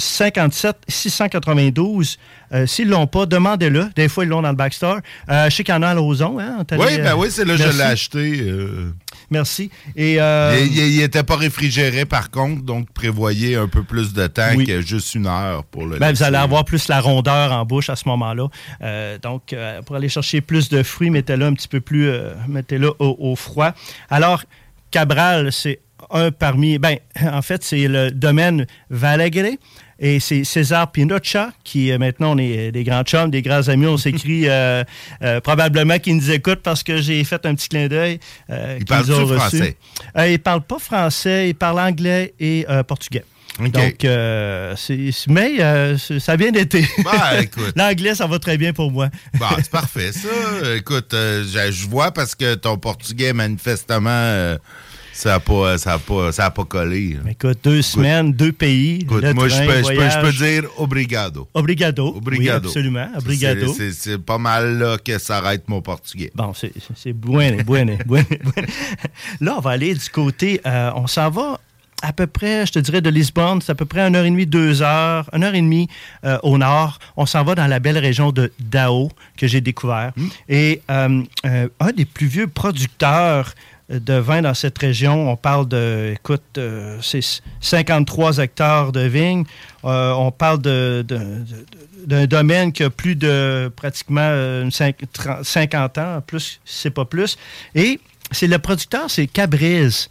[0.00, 2.18] 57 692.
[2.52, 3.88] Euh, S'ils l'ont pas, demandez-le.
[3.94, 4.98] Des fois, ils l'ont dans le backstore.
[5.28, 6.38] Euh, je sais qu'il y en a à Lauson.
[6.40, 6.58] Hein?
[6.72, 8.40] Oui, ben euh, oui, c'est là que je l'ai acheté.
[8.40, 8.90] euh.
[9.30, 9.70] Merci.
[9.94, 14.64] Et, Il n'était pas réfrigéré, par contre, donc prévoyez un peu plus de temps Oui.
[14.66, 17.90] que juste une heure pour le Ben, vous allez avoir plus la rondeur en bouche
[17.90, 18.48] à ce moment-là.
[19.22, 19.54] Donc,
[19.86, 22.10] pour aller chercher plus de fruits, mettez-le un petit peu plus,
[22.48, 23.72] mettez-le au, au froid.
[24.08, 24.42] Alors,
[24.90, 25.80] Cabral, c'est
[26.10, 26.96] un parmi, ben,
[27.32, 29.56] en fait, c'est le domaine Valegre.
[30.02, 33.86] Et c'est César Pinocha, qui euh, maintenant, on est des grands chums, des grands amis.
[33.86, 34.82] On s'écrit euh,
[35.22, 38.18] euh, probablement qui nous écoute parce que j'ai fait un petit clin d'œil.
[38.48, 39.36] euh, Il qu'ils parle-tu ont reçu.
[39.38, 39.76] français?
[40.16, 43.24] Euh, il parle pas français, il parle anglais et euh, portugais.
[43.58, 44.74] Donc, euh,
[45.28, 46.86] mais euh, ça vient d'été.
[47.40, 47.72] Écoute.
[47.76, 49.10] L'anglais, ça va très bien pour moi.
[49.38, 50.28] Bon, c'est parfait, ça.
[50.76, 54.56] Écoute, euh, je je vois parce que ton portugais, manifestement, euh,
[55.20, 57.18] ça n'a pas, ça a pas, ça a pas collé.
[57.28, 59.00] Écoute, deux semaines, deux pays.
[59.02, 60.38] Écoute, le moi, je peux, je, peux, je peux voyage.
[60.38, 61.46] dire obrigado.
[61.52, 62.14] Obrigado.
[62.16, 62.62] Obrigado.
[62.64, 63.08] Oui, absolument.
[63.18, 63.74] Obrigado.
[63.74, 66.30] C'est- pas mal là que s'arrête mon portugais.
[66.34, 68.26] Bon, c'est bueno, bueno, bueno.
[69.40, 71.60] Là, on va aller du côté, euh, on s'en va
[72.02, 74.30] à peu près, je te dirais, de Lisbonne, c'est à peu près une heure et
[74.30, 75.86] demie, deux heures, une heure et demie
[76.24, 76.98] euh, au nord.
[77.18, 80.12] On s'en va dans la belle région de Dao, que j'ai découvert.
[80.48, 83.54] Et euh, euh, un des plus vieux producteurs
[83.98, 87.20] de vin dans cette région, on parle de, écoute, euh, c'est
[87.60, 89.44] 53 hectares de vignes.
[89.84, 95.98] Euh, on parle d'un domaine qui a plus de pratiquement euh, une cinq- 30 50
[95.98, 97.36] ans, plus, c'est pas plus.
[97.74, 97.98] Et
[98.30, 100.08] c'est le producteur, c'est Cabriz.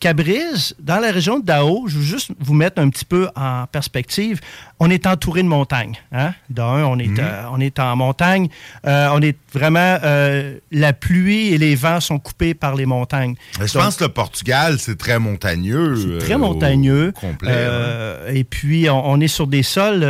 [0.00, 3.66] Cabriz, dans la région de Dao, je veux juste vous mettre un petit peu en
[3.70, 4.40] perspective.
[4.84, 5.94] On est entouré de montagnes.
[6.10, 6.34] Hein?
[6.50, 8.48] D'un, on, est, euh, on est en montagne.
[8.84, 9.98] Euh, on est vraiment.
[10.02, 13.36] euh, la pluie et les vents sont coupés par les montagnes.
[13.54, 16.18] Je Donc, pense que le Portugal, c'est très montagneux.
[16.18, 17.12] c'est très montagneux.
[17.12, 17.52] complet.
[17.52, 18.32] hein.
[18.34, 20.00] Et puis, on, on est sur des sols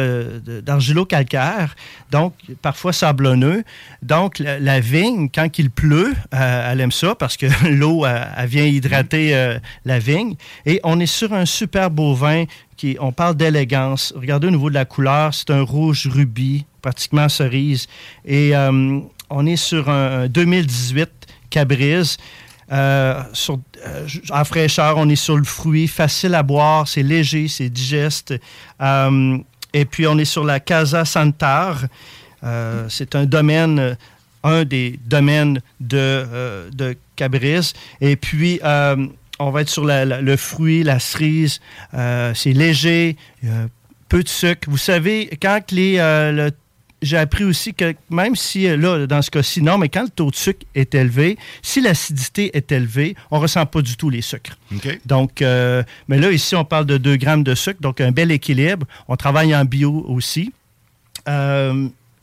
[0.86, 1.74] d'argilo-calcaire,
[2.10, 3.64] donc parfois sablonneux.
[4.02, 8.48] Donc, la, la vigne, quand il pleut, elle aime ça parce que l'eau, elle, elle
[8.48, 10.36] vient hydrater euh, la vigne.
[10.66, 12.44] Et on est sur un super beau vin.
[13.01, 14.12] On parle d'élégance.
[14.16, 17.87] Regardez au niveau de la couleur, c'est un rouge rubis, pratiquement cerise.
[18.24, 21.09] Et euh, on est sur un, un 2018
[21.51, 22.16] Cabriz.
[22.70, 23.22] Euh,
[23.87, 28.35] euh, en fraîcheur, on est sur le fruit, facile à boire, c'est léger, c'est digeste.
[29.74, 31.83] Et puis, on est sur la Casa Santar.
[32.89, 33.97] C'est un domaine,
[34.43, 36.97] un des domaines de, de.
[38.01, 38.61] Et puis,
[39.39, 41.61] on va être sur la- la- le fruit, la cerise.
[41.95, 43.66] Euh, c'est léger, euh,
[44.09, 44.68] peu de sucre.
[44.70, 46.51] Vous savez, quand les, euh, le
[47.05, 50.09] j'ai appris aussi que même si, euh, là, dans ce cas-ci, non, mais quand le
[50.09, 54.09] taux de sucre est élevé, si l'acidité est élevée, on ne ressent pas du tout
[54.09, 54.57] les sucres.
[54.72, 55.01] OK.
[55.05, 58.87] Donc, mais là, ici, on parle de 2 grammes de sucre, donc un bel équilibre.
[59.09, 60.53] On travaille en bio aussi.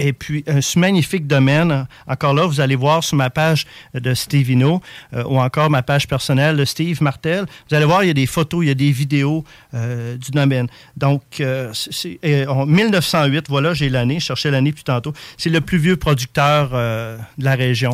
[0.02, 1.86] Et puis, un magnifique domaine.
[2.08, 4.82] Encore là, vous allez voir sur ma page de Stevino
[5.14, 7.46] euh, ou encore ma page personnelle de Steve Martel.
[7.70, 9.44] Vous allez voir, il y a des photos, il y a des vidéos
[9.74, 10.68] euh, du domaine.
[10.96, 15.14] Donc, euh, c'est- en 1908, voilà, j'ai l'année, je cherchais l'année plus tantôt.
[15.38, 17.94] C'est le plus vieux producteur euh, de la région.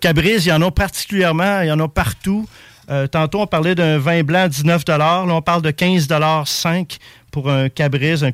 [0.00, 2.48] Cabriz, il y en a particulièrement, il y en a partout.
[2.90, 6.98] Euh, tantôt, on parlait d'un vin blanc à 19 Là, on parle de 15,5
[7.30, 8.30] pour un Cabriz, un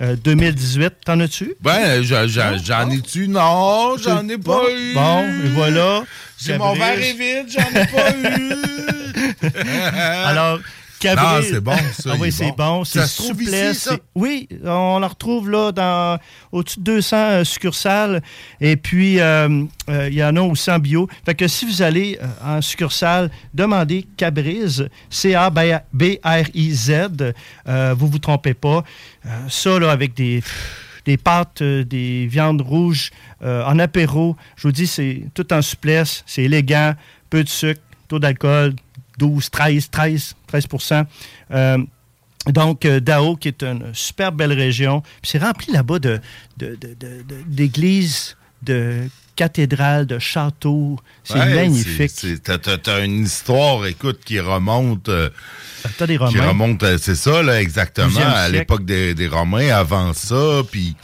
[0.00, 0.92] euh, 2018.
[1.04, 1.54] T'en as-tu?
[1.60, 3.28] Ben, j'en ai-tu?
[3.28, 4.94] Non, j'en ai pas Bon, eu.
[4.94, 6.04] Bon, et voilà.
[6.40, 8.52] J'ai mon verre est vide, j'en ai pas eu.
[10.24, 10.58] Alors,
[11.04, 12.78] Non, c'est bon, ça, Ah oui, est c'est bon.
[12.78, 12.84] bon.
[12.84, 13.86] C'est souplesse.
[13.86, 16.18] ici, Oui, on en retrouve là dans
[16.52, 18.22] au-dessus de 200 euh, succursales.
[18.60, 21.08] Et puis, euh, euh, il y en a aussi en bio.
[21.24, 24.88] Fait que si vous allez en succursale, demandez Cabriz,
[25.94, 26.92] C-A-B-R-I-Z.
[27.96, 28.84] Vous vous trompez pas.
[29.48, 30.42] Ça, là, avec des
[31.04, 33.10] des pâtes, euh, des viandes rouges
[33.42, 34.36] euh, en apéro.
[34.56, 36.94] Je vous dis, c'est tout en souplesse, c'est élégant,
[37.28, 38.74] peu de sucre, taux d'alcool
[39.18, 41.04] 12, 13, 13, 13
[41.52, 41.78] Euh,
[42.46, 45.00] donc, euh, Dao, qui est une super belle région.
[45.22, 46.20] Puis c'est rempli là-bas de,
[46.58, 50.98] de- de- de- de- d'églises, de cathédrales, de châteaux.
[51.24, 52.12] C'est Ouais, magnifique.
[52.42, 55.08] T'as, une histoire, écoute, qui remonte.
[55.08, 55.30] euh,
[55.98, 56.48] T'as des qui Romains.
[56.48, 60.96] remonte, euh, c'est ça, là, exactement, 12e à l'époque des, des Romains, avant ça, puis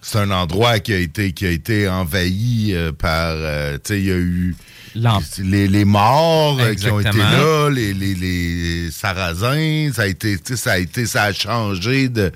[0.00, 4.00] c'est un endroit qui a été, qui a été envahi euh, par, euh, tu sais,
[4.00, 4.54] il y a eu
[4.94, 10.36] les, les morts euh, qui ont été là, les, les, les Sarrasins, ça a été,
[10.56, 12.32] ça a été, ça a changé de...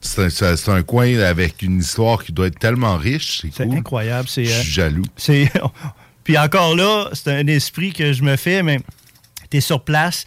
[0.00, 3.78] C'est un, coin avec une histoire qui doit être tellement riche, c'est cool.
[3.78, 4.28] incroyable.
[4.28, 5.04] C'est, Je euh, suis jaloux.
[5.16, 5.50] C'est,
[6.24, 8.80] puis encore là, c'est un esprit que je me fais, mais
[9.50, 10.24] tu es sur place.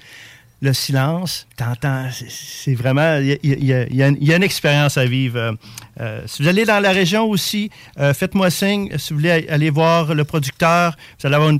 [0.61, 4.03] Le silence, t'entends, c'est- vraiment, il y
[4.33, 5.37] a une expérience à vivre.
[5.37, 5.51] Euh,
[5.99, 8.95] euh, si vous allez dans la région aussi, euh, faites-moi signe.
[8.97, 11.59] Si vous voulez aller voir le producteur, vous allez avoir une,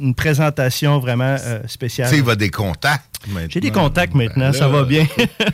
[0.00, 2.08] une présentation vraiment euh, spéciale.
[2.08, 3.04] Tu sais, il va des contacts.
[3.48, 4.68] J'ai des contacts maintenant, Ben ça là.
[4.68, 5.06] va bien.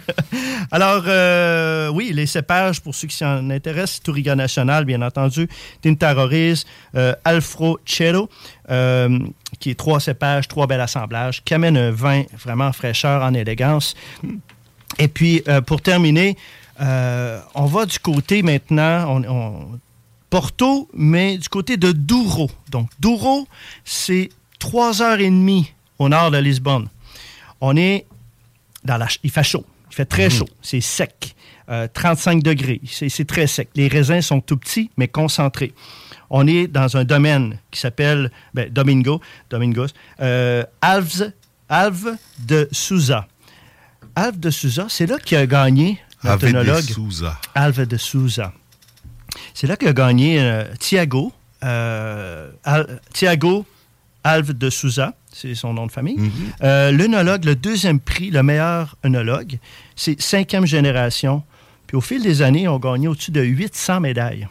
[0.71, 5.49] Alors, euh, oui, les cépages, pour ceux qui s'en intéressent, Touriga National, bien entendu,
[5.83, 6.65] Tintaroriz,
[6.95, 8.29] euh, Alfro Chelo,
[8.71, 9.19] euh,
[9.61, 13.33] qui est trois cépages, trois bels assemblages, qui amène un vin vraiment en fraîcheur, en
[13.35, 13.95] élégance.
[14.99, 16.37] Et puis, pour terminer,
[16.81, 19.81] on va du côté maintenant, on, on-
[20.35, 22.51] Porto, mais du côté de Douro.
[22.69, 23.47] Donc, Douro,
[23.85, 26.89] c'est trois heures et demie au nord de Lisbonne.
[27.61, 28.05] On est
[28.83, 29.07] dans la...
[29.23, 29.65] Il fait chaud.
[29.93, 30.49] Il fait très chaud.
[30.61, 31.37] C'est sec.
[31.69, 32.81] Euh, 35 degrés.
[32.85, 33.69] C'est très sec.
[33.77, 35.73] Les raisins sont tout petits, mais concentrés.
[36.31, 39.21] On est dans un domaine qui s'appelle ben, Domingo,
[39.51, 41.31] Domingos, euh, Alves,
[41.69, 43.29] Alves de Souza.
[44.17, 46.81] Alves de Souza, c'est là qu'il a gagné Alves de.
[46.81, 47.39] Souza.
[47.55, 48.53] Alves de Souza.
[49.55, 51.33] C'est là qu'a gagné euh, Thiago,
[51.63, 53.65] euh, Al- Thiago
[54.23, 56.17] Alves de Souza, c'est son nom de famille.
[56.63, 59.59] Euh, L'œnologue, le deuxième prix, le meilleur œnologue,
[59.97, 61.43] c'est cinquième génération.
[61.87, 64.49] Puis au fil des années, ont gagné au-dessus de 800 médailles.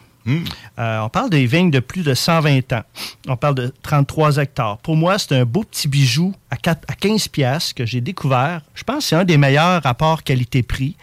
[0.78, 2.82] Euh, on parle des vignes de plus de 120 ans.
[3.28, 4.78] On parle de 33 hectares.
[4.78, 8.62] Pour moi, c'est un beau petit bijou à, 4 à 15 piastres que j'ai découvert.
[8.74, 10.96] Je pense que c'est un des meilleurs rapports qualité-prix.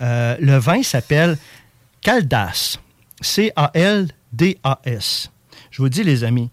[0.00, 1.38] Le vin s'appelle
[2.02, 2.78] Caldas.
[3.20, 4.10] C-A-L-D-A-S.
[5.70, 6.50] Je vous dis, les amis,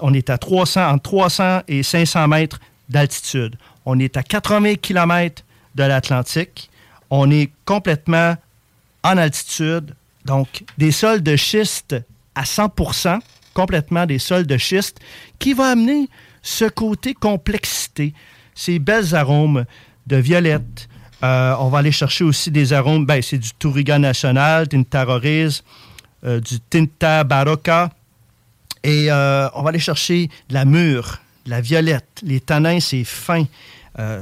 [0.00, 3.56] on est à 300, entre 300 et 500 mètres d'altitude.
[3.84, 5.42] On est à 80 km
[5.74, 6.70] de l'Atlantique.
[7.10, 8.36] On est complètement
[9.02, 9.94] en altitude.
[10.24, 11.96] Donc, des sols de schiste
[12.34, 13.20] à 100%
[13.56, 15.00] complètement des sols de schiste,
[15.38, 16.10] qui va amener
[16.42, 18.12] ce côté complexité,
[18.54, 19.64] ces belles arômes
[20.06, 20.88] de violette.
[21.22, 25.62] Euh, on va aller chercher aussi des arômes, ben, c'est du Touriga National, Tinta Roriz,
[26.24, 27.90] euh, du Tinta Barocca.
[28.82, 32.20] Et euh, on va aller chercher de la mûre, de la violette.
[32.22, 33.44] Les tanins, c'est fin.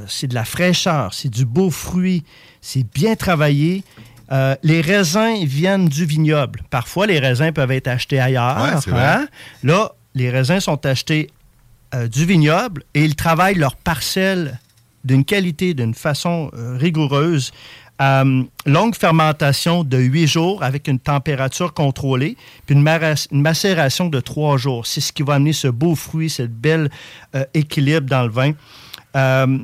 [0.07, 2.23] C'est de la fraîcheur, c'est du beau fruit,
[2.61, 3.83] c'est bien travaillé.
[4.31, 6.63] Euh, les raisins viennent du vignoble.
[6.69, 8.81] Parfois, les raisins peuvent être achetés ailleurs.
[8.87, 9.27] Ouais, hein.
[9.63, 11.29] Là, les raisins sont achetés
[11.93, 14.59] euh, du vignoble et ils travaillent leur parcelle
[15.05, 17.51] d'une qualité, d'une façon euh, rigoureuse.
[18.01, 22.35] Euh, longue fermentation de huit jours avec une température contrôlée,
[22.65, 22.83] puis une,
[23.41, 24.85] macération de trois jours.
[24.85, 26.89] C'est ce qui va amener ce beau fruit, ce bel
[27.35, 28.51] euh, équilibre dans le vin.
[29.15, 29.59] Euh,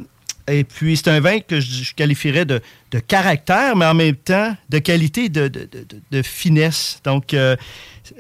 [0.47, 2.61] et puis, c'est un vin que je, qualifierais de,
[2.91, 5.69] de caractère, mais en même temps de qualité, de- de-
[6.11, 6.99] de finesse.
[7.03, 7.55] Donc, euh,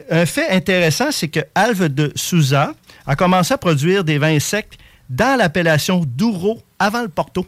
[0.09, 2.73] un fait intéressant, c'est que Alve de Souza
[3.07, 4.77] a commencé à produire des vins secs
[5.11, 7.45] dans l'appellation Douro avant le Porto.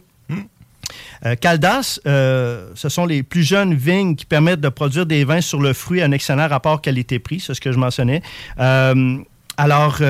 [1.24, 5.40] Euh, Caldas, euh, ce sont les plus jeunes vignes qui permettent de produire des vins
[5.40, 8.22] sur le fruit à un excellent rapport qualité-prix, c'est ce que je mentionnais.
[8.60, 9.18] Euh,
[9.56, 10.00] alors,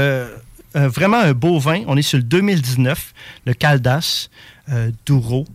[0.74, 1.82] vraiment un beau vin.
[1.86, 3.14] On est sur le 2019,
[3.46, 4.28] le Caldas
[5.07, 5.46] Douro.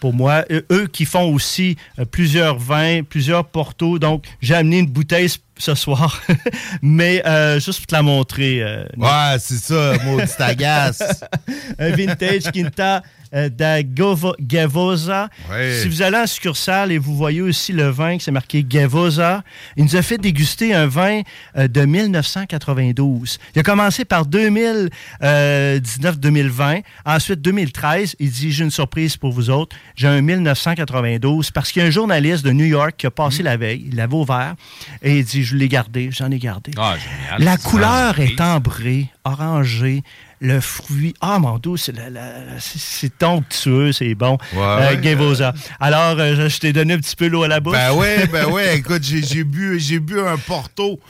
[0.00, 3.98] Pour moi, eux, eux qui font aussi euh, plusieurs vins, plusieurs portos.
[3.98, 5.28] Donc, j'ai amené une bouteille
[5.58, 6.22] ce- soir,
[6.82, 8.62] mais euh, juste pour te la montrer.
[8.62, 11.24] euh, Ouais, c'est ça, maudit agace.
[11.78, 13.02] un vintage Quinta
[13.34, 15.28] euh, da Gavosa.
[15.50, 15.80] Ouais.
[15.82, 19.42] Si vous allez en succursale et vous voyez aussi le vin qui c'est marqué Gavosa,
[19.76, 21.22] il nous a fait déguster un vin
[21.56, 23.38] de 1992.
[23.54, 28.16] Il a commencé par 2019-2020, ensuite 2013.
[28.18, 29.74] Il dit J'ai une surprise pour vous autres.
[29.96, 33.42] J'ai un 1992 parce qu'il y a un journaliste de New York qui a passé
[33.42, 34.54] la veille, il l'avait ouvert
[35.02, 36.72] et il dit Je l'ai gardé, j'en ai gardé.
[36.76, 37.44] Ah, génial.
[37.44, 40.02] La couleur est ambrée, orangée.
[40.40, 44.38] Le fruit, ah mon dieu, c'est onctueux, c'est bon.
[44.56, 45.00] Euh, ouais.
[45.00, 45.54] Gavosa.
[45.78, 47.76] Alors, euh, je, je t'ai donné un petit peu l'eau à la bouche.
[47.76, 48.76] Ben ouais, ben ouais.
[48.76, 51.00] Écoute, j'ai bu, j'ai bu un Porto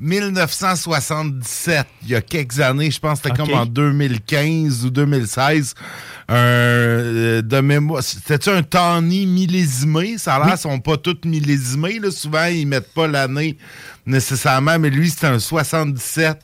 [0.00, 2.90] 1977, il y a quelques années.
[2.90, 5.74] Je pense que c'était comme en 2015 ou 2016.
[6.28, 8.02] Un, euh, de mémoire.
[8.02, 10.16] C'était-tu un Tawny millésimé?
[10.18, 10.58] Ça a l'air, Oui.
[10.60, 11.98] sont pas tous millésimés.
[11.98, 12.10] Là.
[12.10, 13.58] Souvent, ils mettent pas l'année
[14.06, 16.42] nécessairement, mais lui, c'était un 77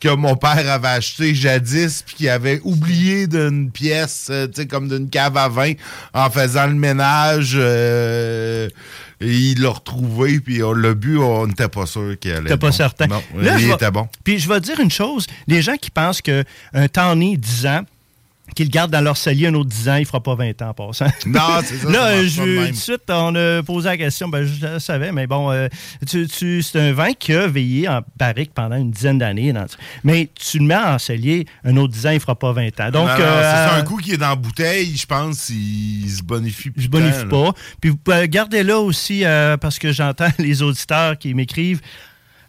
[0.00, 4.66] que mon père avait acheté jadis puis qu'il avait oublié d'une pièce, euh, tu sais,
[4.66, 5.72] comme d'une cave à vin
[6.12, 7.52] en faisant le ménage.
[7.56, 8.68] euh,
[9.20, 12.48] et il l'a retrouvé, puis on l'a bu, on n'était pas sûr qu'il allait.
[12.50, 12.72] T'es pas bon.
[12.72, 13.06] certain.
[13.06, 14.06] Non, Là, il était bon.
[14.24, 15.26] Puis je vais te dire une chose.
[15.46, 16.42] Les gens qui pensent qu'un
[16.92, 17.80] Tawny 10 ans,
[18.54, 20.68] qu'ils gardent dans leur cellier un autre 10 ans, il ne fera pas 20 ans
[20.68, 21.06] en passant.
[21.26, 21.88] Non, c'est ça.
[21.90, 22.66] Là, je, pas de même.
[22.66, 25.66] tout de suite, on a posé la question, ben, je le savais, mais bon, euh,
[26.06, 29.52] tu, tu- c'est un vin qui a veillé en barrique pendant une dizaine d'années.
[29.52, 29.66] dans-
[30.04, 32.78] Mais tu le mets en cellier, un autre 10 ans, il ne fera pas 20
[32.80, 32.90] ans.
[32.90, 36.22] Donc, non, euh, c'est un coup qui est dans la bouteille, je pense, il, se
[36.22, 37.52] bonifie plus je bonifie pas.
[37.80, 41.80] Puis vous pouvez- gardez-le aussi, euh, parce que j'entends les auditeurs qui m'écrivent.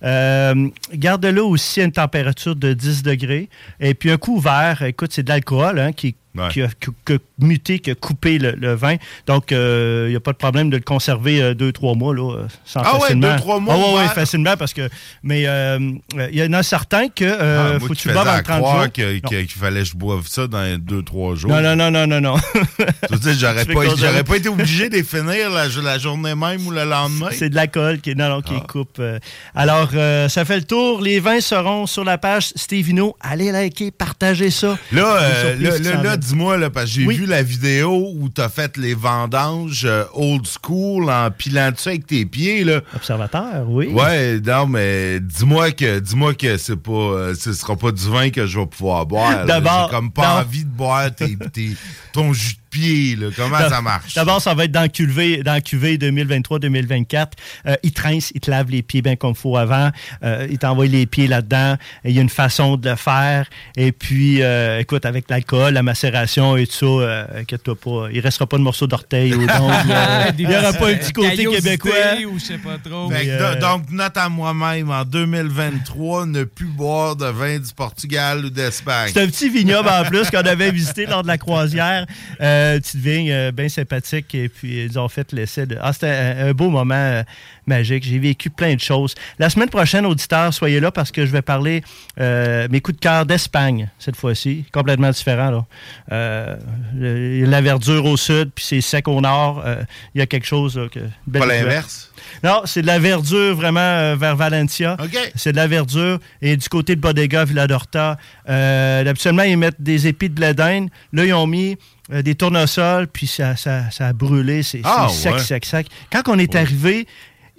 [0.04, 3.50] Euh, Garde-le aussi à une température de 10 degrés.
[3.80, 6.16] Et puis un coup ouvert, écoute, c'est de l'alcool hein, qui,
[6.52, 8.96] qui a a muté, qui a coupé le, le vin.
[9.28, 12.14] Donc, il n'y a pas de problème de le conserver 2-3 mois.
[12.16, 13.32] Là, euh, sans Ah ouais, facilement.
[13.32, 14.90] deux, trois mois Ah ouais, ouais, facilement, parce que.
[15.24, 15.80] Mais euh,
[16.18, 18.42] euh, il y en a certains que euh, Ah, faut que tu boives en à
[18.44, 18.94] 30 croire jours.
[18.94, 21.52] que- que- qu'il fallait que je boive ça dans 2-3 jours.
[21.52, 22.36] Non, non, non, non, non, non.
[23.40, 27.30] J'aurais pas, pas été obligé de finir la, la journée même ou le lendemain.
[27.32, 28.66] C'est de l'alcool qui, non, non, qui Ah.
[28.68, 28.98] coupe.
[29.00, 29.20] euh.
[29.54, 31.02] Alors, euh, ça fait le tour.
[31.02, 33.16] Les vins seront sur la page Stevino.
[33.22, 34.78] Allez liker, partagez ça.
[34.92, 35.56] Là, euh,
[36.04, 36.18] là.
[36.26, 37.16] Dis-moi, là, parce que j'ai Oui.
[37.18, 42.08] vu la vidéo où t'as fait les vendanges euh, old school en pilant dessus avec
[42.08, 42.82] tes pieds, là.
[42.96, 43.88] Observateur, oui.
[43.88, 48.30] Ouais, non, mais dis-moi que dis-moi que c'est pas euh, ce sera pas du vin
[48.30, 49.46] que je vais pouvoir boire.
[49.46, 50.42] D'abord, J'ai comme pas non.
[50.42, 51.76] envie de boire tes, tes-
[52.14, 53.28] ton jus pied, là.
[53.36, 54.14] Comment ça marche?
[54.14, 57.28] D'abord, ça va être dans le QV, dans le QV 2023-2024.
[57.68, 59.92] Euh, il trince, il te lave les pieds bien comme il faut avant.
[60.24, 61.78] Euh, il t'envoie les pieds là-dedans.
[62.04, 63.48] Il y a une façon de le faire.
[63.78, 68.08] Et puis, euh, écoute, avec l'alcool, la macération et tout ça, euh, inquiète-toi pas.
[68.12, 69.50] Il restera pas de morceaux d'orteil ongles.
[69.90, 71.92] euh, il n'y aura pas un petit côté québécois.
[72.30, 73.10] ou je sais pas trop.
[73.10, 78.46] Mais, euh, Donc, note à moi-même, en 2023, ne plus boire de vin du Portugal
[78.46, 79.12] ou d'Espagne.
[79.14, 82.06] C'est un petit vignoble en plus qu'on avait visité lors de la croisière.
[82.42, 84.34] Euh, petite vigne euh, bien sympathique.
[84.36, 85.78] Et puis, ils ont fait l'essai de.
[85.82, 87.24] Ah, c'était un, un beau moment euh,
[87.66, 88.04] magique.
[88.04, 89.16] J'ai vécu plein de choses.
[89.40, 91.84] La semaine prochaine, auditeurs, soyez là parce que je vais parler
[92.20, 94.66] euh, mes coups de cœur d'Espagne cette fois-ci.
[94.72, 95.52] Complètement différent.
[95.52, 95.66] Là.
[96.12, 96.56] Euh,
[96.96, 99.62] le- la verdure au sud, puis c'est sec au nord.
[99.66, 100.78] Euh, Il y a quelque chose.
[100.78, 102.12] là, que, belle Pas l'inverse?
[102.44, 104.98] Non, c'est de la verdure vraiment euh, vers Valencia.
[105.36, 106.20] C'est de la verdure.
[106.42, 108.18] Et du côté de Bodega, Villadorta,
[108.50, 110.90] euh, habituellement, ils mettent des épis de blé d'Inde.
[111.14, 111.78] Là, ils ont mis
[112.14, 114.64] euh, des tournesols, puis ça, ça, ça a brûlé.
[114.64, 115.40] C'est Ah, sec, ouais.
[115.40, 115.88] sec, sec.
[116.12, 117.08] Quand on est arrivé,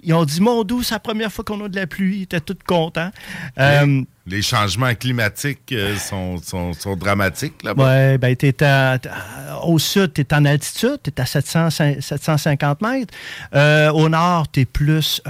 [0.03, 2.17] ils ont dit Mon doux, c'est la première fois qu'on a de la pluie.
[2.19, 3.11] Ils étaient tous contents.
[3.59, 7.83] Euh, Les changements climatiques euh, sont, sont, sont dramatiques là-bas.
[7.85, 11.25] Ouais, ben, t'es à- t'es à- au sud, tu es en altitude, tu es à
[11.25, 13.13] 700, 750 mètres.
[13.55, 15.21] Euh, au nord, tu es plus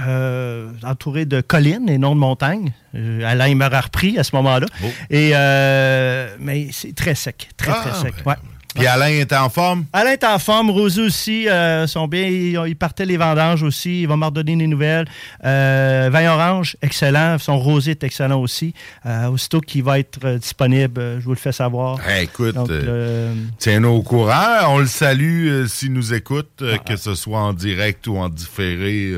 [0.84, 2.72] entouré de collines et non de montagnes.
[2.94, 4.66] Alain m'aura repris à ce moment-là.
[5.10, 8.14] Et, euh, mais c'est très sec, très, Ah, très sec.
[8.24, 8.36] ben, ouais.
[8.78, 9.84] Puis Alain est en forme?
[9.92, 14.02] Alain est en forme, Rosé aussi, euh, sont bien, ils, ils partaient les vendanges aussi,
[14.02, 15.06] il va me redonner des nouvelles.
[15.44, 18.74] Euh, vin orange, excellent, son rosé est excellent aussi.
[19.04, 21.98] Euh, aussitôt qu'il va être euh, disponible, euh, je vous le fais savoir.
[22.08, 24.68] Eh, écoute, euh, tiens-nous au courant.
[24.68, 26.78] On le salue s'il nous écoute, Ah.
[26.78, 29.12] que ce soit en direct ou en différé.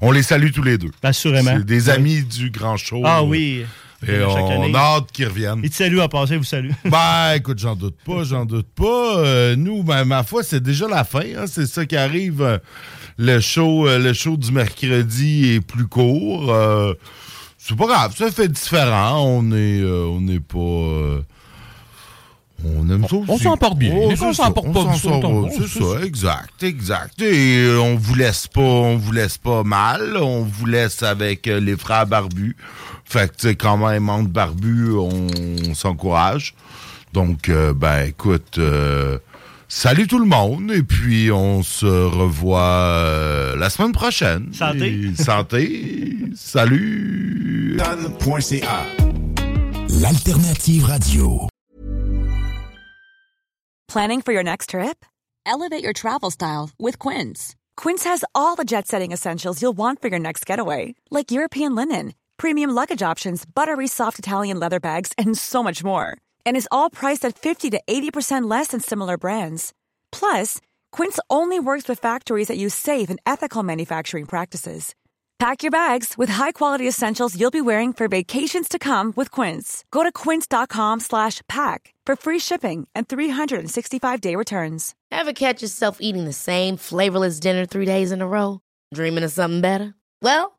[0.00, 0.90] on les salue tous les deux.
[1.02, 1.52] Assurément.
[1.56, 1.94] C'est des Oui.
[1.94, 3.02] amis du grand show.
[3.04, 3.64] Ah oui.
[4.08, 4.74] Et Chaque on année.
[4.74, 5.60] a hâte qu'ils reviennent.
[5.62, 6.70] Il te salue à passer, vous salue.
[6.84, 9.18] Ben, écoute, j'en doute pas, j'en doute pas.
[9.18, 11.20] Euh, nous, ben, ma foi, c'est déjà la fin.
[11.36, 12.42] hein, c'est ça qui arrive.
[12.42, 12.58] Euh,
[13.16, 16.50] Le show, euh, le show du mercredi est plus court.
[16.52, 16.94] Euh,
[17.58, 19.22] c'est pas grave, ça fait différent.
[19.24, 20.58] On est, euh, on n'est pas.
[20.58, 21.20] euh,
[22.66, 23.16] on aime ça.
[23.16, 23.44] on aussi.
[23.44, 23.92] s'en porte bien.
[23.94, 25.98] Oh, s'en on pas s'en bien, sort- c'est C'est ça.
[25.98, 27.20] ça, exact, exact.
[27.22, 30.16] Et on vous laisse pas, on vous laisse pas mal.
[30.16, 32.56] On vous laisse avec les frères barbus.
[33.04, 35.26] Fait que, tu sais, quand même, entre barbus, on,
[35.68, 36.54] on s'encourage.
[37.12, 39.18] Donc, euh, ben, écoute, euh,
[39.68, 40.72] salut tout le monde.
[40.72, 44.52] Et puis, on se revoit euh, la semaine prochaine.
[44.52, 44.88] Santé.
[44.88, 46.18] Et santé.
[46.34, 47.76] salut.
[50.00, 51.48] L'alternative radio.
[53.88, 55.04] Planning for your next trip?
[55.46, 57.54] Elevate your travel style with Quince.
[57.76, 61.74] Quince has all the jet setting essentials you'll want for your next getaway, like European
[61.74, 66.16] linen, premium luggage options, buttery soft Italian leather bags, and so much more.
[66.46, 69.74] And is all priced at 50 to 80% less than similar brands.
[70.10, 70.60] Plus,
[70.90, 74.94] Quince only works with factories that use safe and ethical manufacturing practices.
[75.38, 79.84] Pack your bags with high-quality essentials you'll be wearing for vacations to come with Quince.
[79.90, 84.94] Go to quince.com slash pack for free shipping and 365-day returns.
[85.10, 88.60] Ever catch yourself eating the same flavorless dinner three days in a row?
[88.94, 89.94] Dreaming of something better?
[90.22, 90.58] Well,